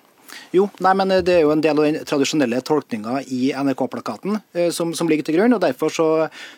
[0.55, 4.69] jo, nei, men det er jo en del av den tradisjonelle tolkninga i NRK-plakaten eh,
[4.75, 5.55] som, som, ligger til grunn.
[5.57, 6.07] og Derfor så,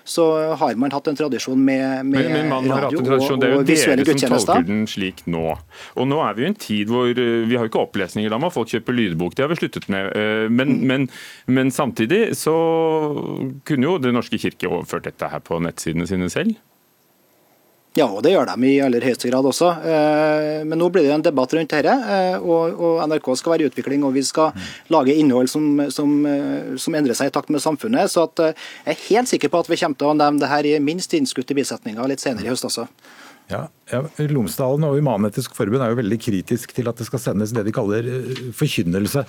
[0.03, 0.25] så,
[0.59, 4.05] har man hatt en tradisjon med, med men, men man radio og, og, og visuelle
[4.05, 4.19] gudstjenester.
[4.19, 5.45] Det er jo dere som tolker den slik nå.
[5.99, 8.41] Og nå er vi i en tid hvor eh, vi har jo ikke opplesninger, da
[8.41, 9.37] må folk kjøpe lydbok.
[9.37, 10.11] Det har vi sluttet med.
[10.13, 10.87] Eh, men, mm.
[10.93, 11.09] men,
[11.49, 12.55] men samtidig så
[13.67, 16.55] kunne jo Den norske kirke overført dette her på nettsidene sine selv?
[17.97, 19.71] Ja, og det gjør de i aller høyeste grad også.
[19.81, 23.69] Eh, men nå blir det en debatt rundt dette, eh, og NRK skal være i
[23.71, 24.03] utvikling.
[24.05, 24.53] Og vi skal
[24.93, 28.11] lage innhold som, som, eh, som endrer seg i takt med samfunnet.
[28.13, 28.53] Så jeg
[28.93, 31.57] er helt sikker på at vi kommer til å nevne det her i minst innskutte
[31.57, 32.85] bisetninger litt senere i høst også.
[33.49, 37.49] Ja, ja, Lomsdalen og Human-Etisk Forbund er jo veldig kritisk til at det skal sendes
[37.57, 38.05] det de kaller
[38.53, 39.23] forkynnelse.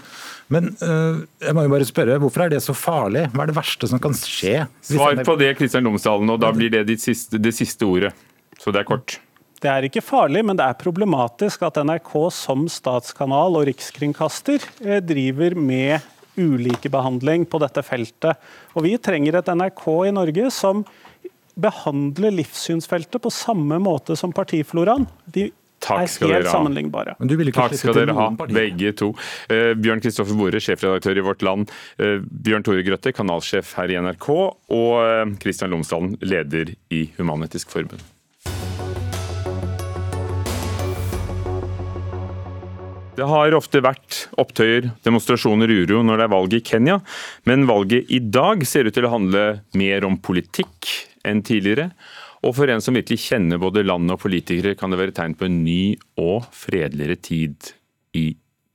[0.52, 3.30] Men uh, jeg må jo bare spørre, hvorfor er det så farlig?
[3.32, 4.66] Hva er det verste som kan skje?
[4.84, 8.12] Svar på det, Kristian Lomsdalen, og da blir det det siste, det siste ordet.
[8.60, 9.18] Så det er kort.
[9.60, 15.02] Det er ikke farlig, men det er problematisk at NRK som statskanal og rikskringkaster eh,
[15.04, 16.00] driver med
[16.40, 18.40] ulikebehandling på dette feltet.
[18.72, 20.84] Og Vi trenger et NRK i Norge som
[21.60, 25.04] behandler livssynsfeltet på samme måte som partifloraen.
[25.26, 25.50] De
[25.80, 27.14] Takk skal er helt sammenlignbare.
[27.56, 29.10] Takk skal dere ha, begge to.
[29.48, 31.72] Uh, Bjørn Kristoffer Bore, sjefredaktør i Vårt Land.
[31.96, 34.28] Uh, Bjørn Tore Grøtte, kanalsjef her i NRK.
[34.76, 38.04] Og Kristian uh, Lomsdalen, leder i Human-Etisk Forbund.
[43.20, 46.94] Det har ofte vært opptøyer, demonstrasjoner, uro når det er valg i Kenya,
[47.44, 49.42] men valget i dag ser ut til å handle
[49.76, 50.88] mer om politikk
[51.28, 51.90] enn tidligere.
[52.48, 55.44] Og for en som virkelig kjenner både land og politikere, kan det være tegn på
[55.50, 57.68] en ny og fredeligere tid
[58.16, 58.30] i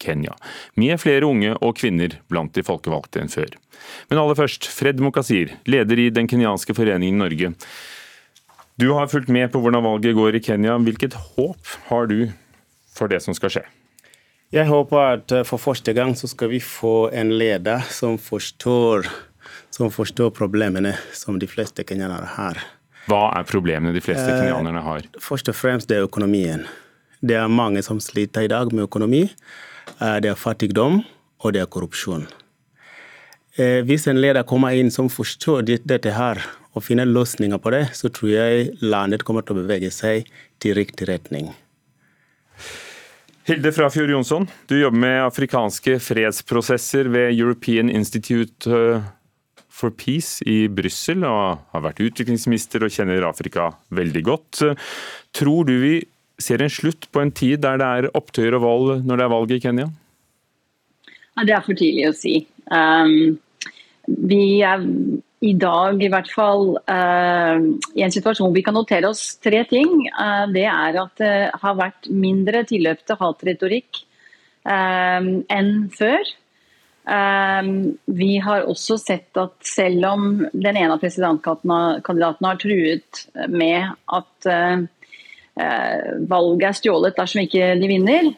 [0.05, 0.35] Kenya.
[0.77, 3.55] Med flere unge og kvinner blant de folkevalgte enn før.
[4.11, 7.55] Men aller først, Fred Mokasir, leder i den kenyanske foreningen Norge.
[8.77, 10.77] Du har fulgt med på hvordan valget går i Kenya.
[10.85, 12.19] Hvilket håp har du
[12.93, 13.65] for det som skal skje?
[14.55, 19.09] Jeg håper at eh, for første gang så skal vi få en leder som forstår
[19.75, 22.61] som forstår problemene som de fleste kenyanere har.
[23.11, 25.09] Hva er problemene de fleste Eh, kenyanerne har?
[25.19, 26.63] Først og fremst det er økonomien.
[27.19, 29.25] Det er mange som sliter i dag med økonomi.
[29.99, 31.03] Eh, Det er fattigdom,
[31.43, 32.27] og det er korrupsjon.
[33.55, 36.41] Hvis en leder kommer inn som forstår dette her,
[36.75, 40.27] og finner løsninger på det, så tror jeg landet kommer til å bevege seg
[40.59, 41.53] til riktig retning.
[43.45, 49.03] Hilde Frafjord Jonsson, du jobber med afrikanske fredsprosesser ved European Institute uh,
[49.69, 54.63] for Peace i Brussel, og har vært utviklingsminister og kjenner Afrika veldig godt.
[55.37, 55.93] Tror du vi
[56.41, 59.33] ser en slutt på en tid der det er opptøyer og vold når det er
[59.35, 59.87] valg i Kenya?
[61.35, 62.35] Ja, det er for tidlig å si.
[62.73, 63.37] Um,
[64.25, 64.89] vi er
[65.43, 67.57] i dag i hvert fall uh,
[67.95, 70.07] i en situasjon hvor vi kan notere oss tre ting.
[70.15, 74.01] Uh, det er at det har vært mindre tilløp til hatretorikk
[74.69, 75.21] uh,
[75.59, 76.33] enn før.
[77.05, 84.47] Vi har også sett at selv om den ene av presidentkandidatene har truet med at
[86.33, 88.31] valget er stjålet dersom ikke de vinner,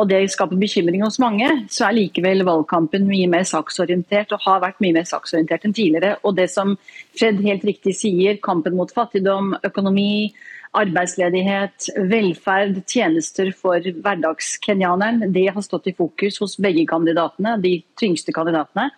[0.00, 4.62] og det skaper bekymring hos mange, så er likevel valgkampen mye mer saksorientert og har
[4.62, 6.14] vært mye mer saksorientert enn tidligere.
[6.24, 6.76] Og det som
[7.18, 10.32] Fred helt riktig sier, kampen mot fattigdom, økonomi,
[10.80, 18.32] arbeidsledighet, velferd, tjenester for hverdagskenyaneren, det har stått i fokus hos begge kandidatene, de tyngste
[18.32, 18.88] kandidatene.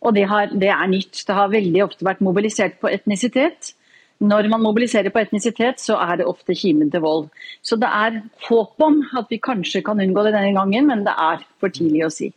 [0.00, 1.22] Og det, har, det er nytt.
[1.28, 3.74] Det har veldig ofte vært mobilisert på etnisitet.
[4.20, 7.30] Når man mobiliserer på etnisitet, så er det ofte kimen til vold.
[7.64, 11.14] Så det er håp om at vi kanskje kan unngå det denne gangen, men det
[11.16, 12.28] er for tidlig å si.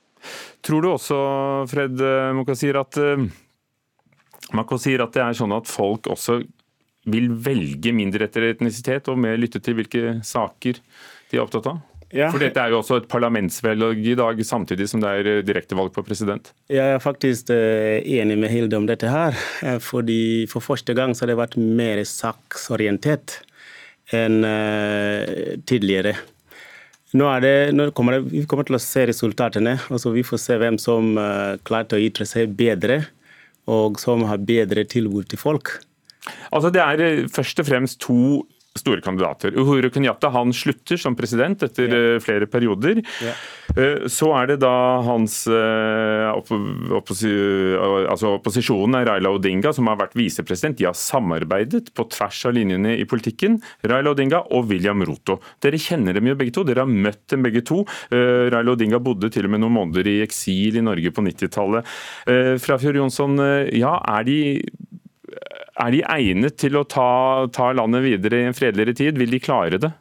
[0.63, 1.17] Tror du også,
[1.67, 1.99] Fred
[2.37, 3.25] Mokasir, at, uh,
[4.55, 6.39] Makosir, at det er sånn at folk også
[7.11, 11.81] vil velge mindre etter etnisitet og mer lytte til hvilke saker de er opptatt av?
[12.13, 12.27] Ja.
[12.29, 15.93] For dette er jo også et parlamentsvalg i dag, samtidig som det er eh, direktevalg
[15.95, 16.51] på president.
[16.69, 19.37] Jeg er faktisk eh, enig med Hilde om dette her.
[19.65, 23.39] eh, fordi For første gang så har det vært mer saksorientert
[24.13, 24.43] enn
[25.65, 26.11] tidligere.
[27.15, 29.77] Nå, er det, nå kommer det, vi kommer til å se resultatene.
[29.89, 31.15] altså Vi får se hvem som
[31.65, 32.99] klarte å ytre seg bedre,
[33.65, 35.77] og som har bedre tilbud til folk.
[36.51, 38.43] Altså Det er først og fremst to
[38.79, 39.53] store kandidater.
[39.57, 42.19] Uhuru Kenyatta han slutter som president etter yeah.
[42.23, 43.03] flere perioder.
[43.23, 44.09] Yeah.
[44.11, 44.73] Så er det da
[45.05, 46.27] hans eh,
[46.97, 47.31] opposi,
[47.79, 50.77] altså Opposisjonen er Raila Odinga, som har vært visepresident.
[50.81, 53.59] De har samarbeidet på tvers av linjene i politikken.
[53.89, 55.39] Raila Odinga og William Ruto.
[55.63, 56.65] Dere kjenner dem jo begge to.
[56.67, 57.83] Dere har møtt dem begge to.
[58.13, 61.93] Eh, Raila Odinga bodde til og med noen måneder i eksil i Norge på 90-tallet.
[62.63, 64.37] Fra Frafjord Jonsson, eh, ja, er de
[65.81, 69.19] er de egnet til å ta, ta, landet videre i en fredeligere tid?
[69.19, 69.91] Vil de klare det?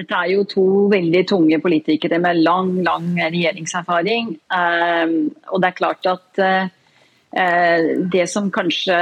[0.00, 4.36] Dette er jo to veldig tunge politikere med lang lang regjeringserfaring.
[4.54, 5.16] Um,
[5.50, 6.70] og det er klart at uh,
[8.10, 8.98] det som kanskje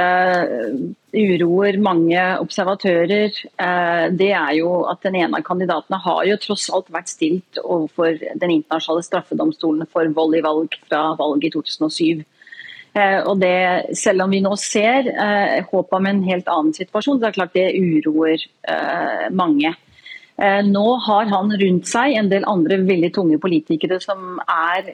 [1.13, 6.67] uroer mange observatører, uh, det er jo at den ene av kandidatene har jo tross
[6.73, 12.25] alt vært stilt overfor den internasjonale straffedomstolen for vold i valg fra valget i 2007.
[12.95, 13.53] Uh, og det,
[13.97, 15.11] selv om vi nå ser
[15.69, 18.47] håp om en helt annen situasjon, det er klart det uroer
[19.35, 19.75] mange.
[20.65, 24.93] Nå har han rundt seg en del andre veldig tunge politikere som er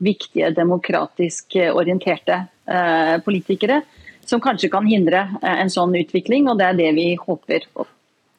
[0.00, 3.82] viktige demokratisk orienterte eh, politikere,
[4.24, 7.86] som kanskje kan hindre eh, en sånn utvikling, og det er det vi håper på.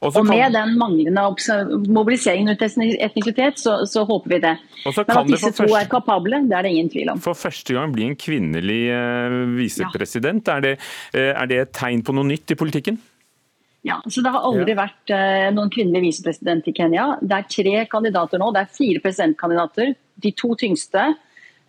[0.04, 1.24] Og med den manglende
[1.94, 4.54] mobiliseringen rundt etnisitet, så, så, håper vi det.
[4.84, 7.22] Men at disse to er kapable, det er det ingen tvil om.
[7.24, 10.58] For første gang bli en kvinnelig eh, visepresident, ja.
[10.58, 10.76] er, det,
[11.32, 13.00] er det et tegn på noe nytt i politikken?
[13.84, 14.80] Ja, så Det har aldri ja.
[14.80, 17.08] vært uh, noen kvinnelig visepresident i Kenya.
[17.20, 19.96] Det er tre kandidater nå, det er fire presidentkandidater.
[20.24, 21.10] De to tyngste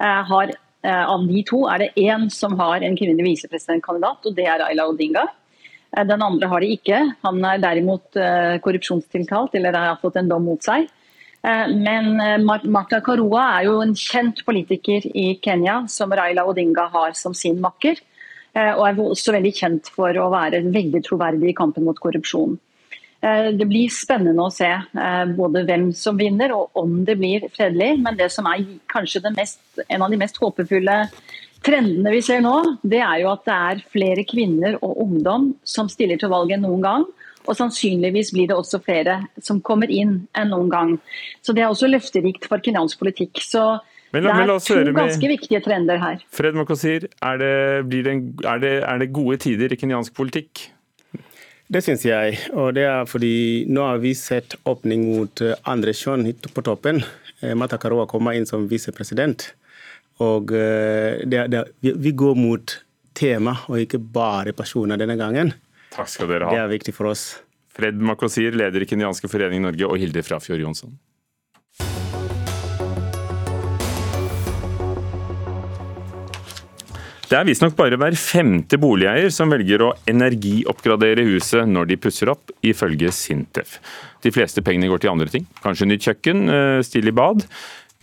[0.05, 0.51] har
[0.85, 4.85] Av de to er det én som har en kvinnelig visepresidentkandidat, og det er Ayla
[4.91, 5.23] Odinga.
[5.95, 7.01] Den andre har de ikke.
[7.23, 8.19] Han er derimot
[8.65, 10.89] korrupsjonstiltalt, eller har fått en dom mot seg.
[11.45, 17.37] Men Martha Karua er jo en kjent politiker i Kenya, som Raila Odinga har som
[17.37, 18.01] sin makker
[18.55, 22.55] og er også veldig kjent for å være veldig troverdig i kampen mot korrupsjon.
[23.25, 24.69] Det blir spennende å se
[25.35, 27.95] både hvem som vinner og om det blir fredelig.
[28.05, 30.99] Men det som er kanskje mest, en av de mest håpefulle
[31.65, 32.55] trendene vi ser nå,
[32.85, 36.65] det er jo at det er flere kvinner og ungdom som stiller til valg enn
[36.67, 37.07] noen gang.
[37.45, 40.95] Og sannsynligvis blir det også flere som kommer inn enn noen gang.
[41.45, 43.43] Så det er også løfterikt for kenyansk politikk.
[43.45, 43.65] Så
[44.15, 46.23] men, det er to ganske viktige trender her.
[46.33, 47.51] Fred Mokosir, er det,
[47.91, 50.69] det er, det, er det, gode tider i kenyansk politikk?
[51.69, 52.39] Det syns jeg.
[52.55, 53.35] Og det er fordi
[53.73, 57.03] nå har vi sett åpning mot andre kjønn på toppen.
[57.59, 59.51] Mata Karoa kommer inn som visepresident.
[60.23, 62.77] Og det, det, vi går mot
[63.19, 65.51] tema, og ikke bare personer denne gangen.
[65.95, 66.55] Takk skal dere ha.
[66.55, 67.25] Det er viktig for oss.
[67.75, 70.95] Fred Makosir, leder i Kenyanske forening Norge, og Hilde Frafjord Jonsson.
[77.25, 82.31] Det er visstnok bare hver femte boligeier som velger å energioppgradere huset når de pusser
[82.31, 83.81] opp, ifølge Sintef.
[84.23, 87.43] De fleste pengene går til andre ting, kanskje nytt kjøkken, eh, stille i bad.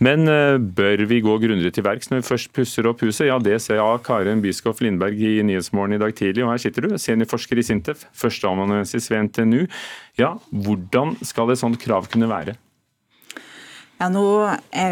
[0.00, 3.28] Men eh, bør vi gå grundigere til verks når vi først pusser opp huset?
[3.28, 6.62] Ja, det ser jeg av Karen Byskoff Lindberg i Nyhetsmorgen i dag tidlig, og her
[6.64, 9.62] sitter du, seniorforsker i Sintef, førsteamanuensis ved NTNU.
[10.18, 12.56] Ja, hvordan skal et sånt krav kunne være?
[14.02, 14.24] Ja, nå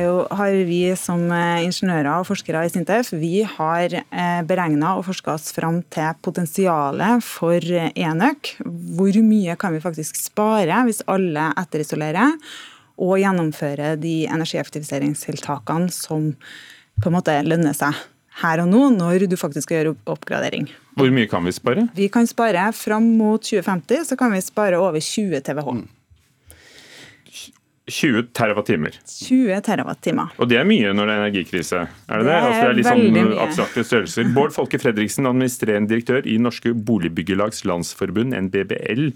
[0.04, 5.08] jo, har vi som eh, ingeniører og forskere i Sintef vi har eh, beregna og
[5.08, 8.52] forska oss fram til potensialet for enøk.
[8.62, 12.36] Hvor mye kan vi faktisk spare hvis alle etterisolerer
[13.00, 16.32] og gjennomføre de energieffektiviseringstiltakene som
[17.00, 17.96] på en måte lønner seg
[18.40, 20.68] her og nå, når du faktisk skal gjøre oppgradering.
[20.98, 21.86] Hvor mye kan vi spare?
[21.96, 25.80] Vi kan spare Fram mot 2050 så kan vi spare over 20 TWh.
[27.90, 28.94] 20 terawattimer.
[29.26, 30.34] 20 terawattimer.
[30.38, 32.30] Og det er mye når det er energikrise, er det det?
[32.30, 32.36] det?
[32.36, 34.30] Altså, det er litt sånn abstrakte størrelser.
[34.36, 39.10] Bård Folke Fredriksen, administrerende direktør i Norske Boligbyggelags Landsforbund, NBBL.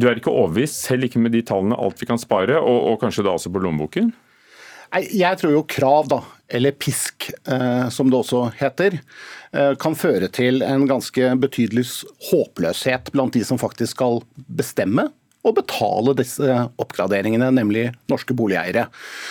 [0.00, 3.00] Du er ikke overbevist, selv ikke med de tallene, alt vi kan spare, og, og
[3.02, 4.12] kanskje da også på lommeboken?
[4.90, 6.18] Jeg tror jo krav, da,
[6.50, 8.96] eller pisk eh, som det også heter,
[9.54, 11.84] eh, kan føre til en ganske betydelig
[12.30, 15.06] håpløshet blant de som faktisk skal bestemme
[15.46, 18.88] og betale disse oppgraderingene, nemlig norske boligeiere.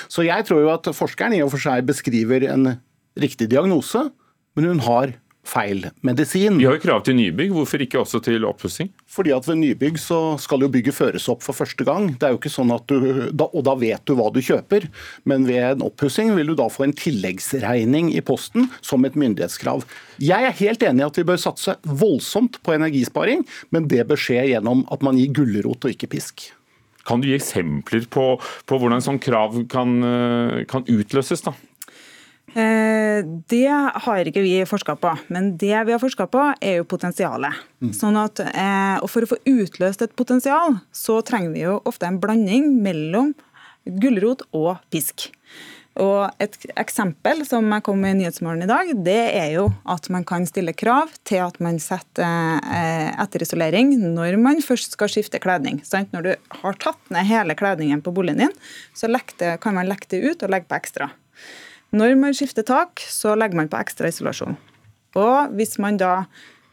[0.09, 2.72] Så jeg tror jo at forskeren i og for seg beskriver en
[3.20, 4.07] riktig diagnose,
[4.57, 5.13] men hun har
[5.50, 6.60] feil medisin.
[6.60, 8.91] Vi har jo krav til nybygg, hvorfor ikke også til oppussing?
[9.10, 12.12] Fordi at ved nybygg så skal jo bygget føres opp for første gang.
[12.20, 14.86] Det er jo ikke sånn at du, Og da vet du hva du kjøper.
[15.30, 19.86] Men ved en oppussing vil du da få en tilleggsregning i posten som et myndighetskrav.
[20.22, 24.20] Jeg er helt enig i at vi bør satse voldsomt på energisparing, men det bør
[24.20, 26.50] skje gjennom at man gir gulrot og ikke pisk.
[27.08, 31.41] Kan du gi eksempler på, på hvordan sånn krav kan, eh, kan utløses?
[31.45, 31.56] da?
[32.56, 33.20] Eh,
[33.52, 33.70] det
[34.06, 37.58] har ikke vi forska på, men det vi har forska på, er jo potensialet.
[37.84, 37.93] Mm.
[37.95, 42.08] Sånn at, eh, og For å få utløst et potensial, så trenger vi jo ofte
[42.08, 43.36] en blanding mellom
[43.86, 45.30] gulrot og pisk.
[46.00, 50.08] Og Et eksempel som jeg kom med i Nyhetsmorgen i dag, det er jo at
[50.10, 55.41] man kan stille krav til at man setter eh, etterisolering når man først skal skifte
[55.43, 55.82] kledning.
[56.14, 58.56] Når du har tatt ned hele kledningen på boligen din,
[58.95, 59.12] så
[59.60, 61.10] kan man lekke det ut og legge på ekstra.
[61.95, 64.57] Når man skifter tak, så legger man på ekstra isolasjon.
[65.17, 66.13] Og hvis man da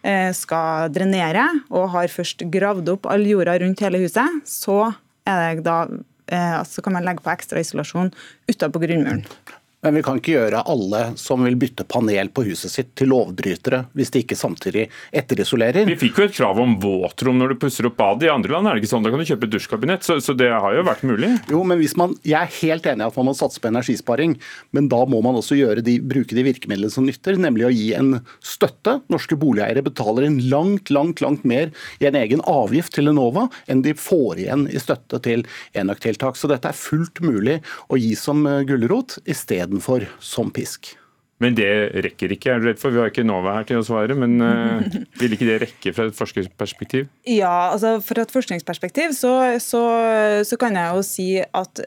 [0.04, 4.92] eh, skal drenere og har først gravd opp all jorda rundt hele huset, så,
[5.24, 5.78] da,
[6.28, 8.12] eh, så kan man legge på ekstra isolasjon
[8.50, 9.24] utapå grunnmuren.
[9.86, 13.84] Men vi kan ikke gjøre alle som vil bytte panel på huset sitt til lovbrytere,
[13.94, 15.86] hvis de ikke samtidig etterisolerer.
[15.86, 18.26] Vi fikk jo et krav om våtrom når du pusser opp badet.
[18.26, 19.06] I andre land er det ikke sånn.
[19.06, 20.02] Da kan du kjøpe dusjkabinett.
[20.02, 21.28] Så, så, det har jo vært mulig.
[21.52, 24.34] Jo, men hvis man, Jeg er helt enig i at man må satse på energisparing,
[24.74, 25.54] men da må man også
[25.86, 28.10] de, bruke de virkemidlene som nytter, nemlig å gi en
[28.42, 28.96] støtte.
[29.12, 31.70] Norske boligeiere betaler en langt, langt, langt mer
[32.02, 35.46] i en egen avgift til Enova enn de får igjen i støtte til
[35.78, 36.34] enøktiltak.
[36.34, 40.96] Så dette er fullt mulig å gi som gulrot isteden istedenfor som pisk.
[41.38, 42.90] Men det rekker ikke, er du redd for?
[42.90, 44.80] Vi har ikke Nova her til å svare, men uh,
[45.20, 47.10] vil ikke det rekke fra et forskningsperspektiv?
[47.28, 49.82] Ja, altså fra et forskningsperspektiv så, så,
[50.48, 51.82] så, kan jeg jo si at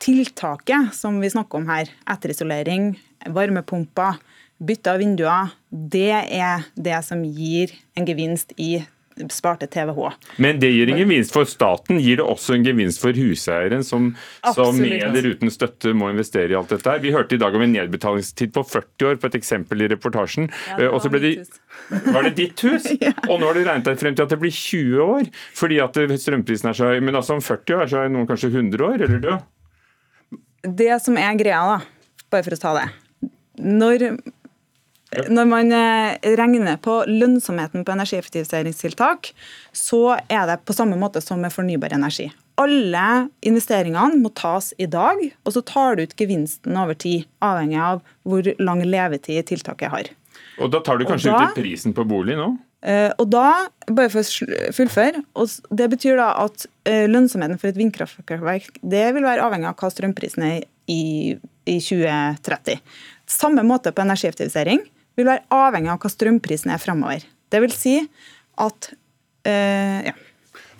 [0.00, 2.94] tiltaket som vi snakker om her, etterisolering,
[3.28, 4.16] varmepumper,
[4.64, 8.78] bytte av vinduer, det er det som gir en gevinst i
[9.30, 10.12] sparte TVH.
[10.42, 12.00] Men det gir en gevinst for staten.
[12.02, 14.10] Gir det også en gevinst for huseieren, som,
[14.56, 17.02] som med eller uten støtte må investere i alt dette her?
[17.02, 20.50] Vi hørte i dag om en nedbetalingstid på 40 år på et eksempel i reportasjen.
[20.74, 21.34] Ja, og så ble det
[22.14, 22.86] var det ditt hus?
[23.04, 23.14] ja.
[23.28, 25.98] Og nå har du regnet deg frem til at det blir 20 år fordi at
[26.22, 27.02] strømprisen er så høy.
[27.04, 29.50] Men altså om 40 år så er noen kanskje 100 år, eller død?
[30.64, 32.86] Det som er greia, da, bare for å ta det
[33.60, 34.06] Når
[35.30, 39.30] når man eh, regner på lønnsomheten på energieffektiviseringstiltak,
[39.72, 42.30] så er det på samme måte som med fornybar energi.
[42.60, 43.06] Alle
[43.42, 48.04] investeringene må tas i dag, og så tar du ut gevinsten over tid, avhengig av
[48.22, 50.12] hvor lang levetid tiltaket har.
[50.62, 52.52] Og Da tar du kanskje da, ut prisen på bolig nå?
[52.84, 55.24] Eh, og da, bare for å fullføre,
[55.70, 59.90] Det betyr da at eh, lønnsomheten for et vindkraftverk det vil være avhengig av hva
[59.90, 61.34] strømprisen er i,
[61.66, 62.78] i 2030.
[63.26, 64.84] Samme måte på energieffektivisering
[65.18, 67.26] vil være avhengig av hva strømprisen er framover.
[67.52, 67.96] Det vil si
[68.62, 68.90] at
[69.46, 70.14] eh, ja.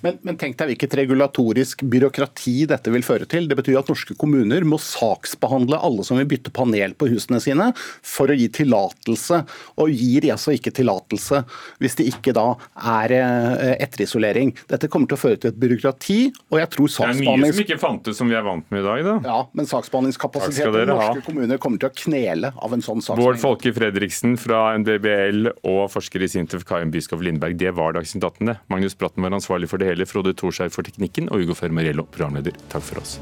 [0.05, 3.49] Men, men, tenk deg hvilket regulatorisk byråkrati dette vil føre til.
[3.49, 7.71] Det betyr at norske kommuner må saksbehandle alle som vil bytte panel på husene sine,
[8.05, 9.41] for å gi tillatelse.
[9.81, 11.41] Og gir altså ikke tillatelse
[11.81, 12.51] hvis det ikke da
[12.99, 14.53] er eh, etterisolering.
[14.71, 16.19] Dette kommer til å føre til et byråkrati,
[16.53, 17.25] og jeg tror saksbehandlings...
[17.25, 19.17] Det er mye som ikke fantes som vi er vant med i dag, da.
[19.25, 21.25] Ja, men saksbehandlingskapasiteten i norske ha.
[21.25, 23.41] kommuner kommer til å knele av en sånn saksbehandling.
[23.41, 28.25] Bård Folke Fredriksen fra NDBL og forsker i Sintef Karin Byskov Lindberg, det var Dagsnytt
[28.25, 28.55] 18.
[28.73, 32.59] Magnus Bratten var ansvarlig for det hele, Frode Thorshaug for teknikken og Ugo Fermariello, programleder.
[32.75, 33.21] Takk for oss.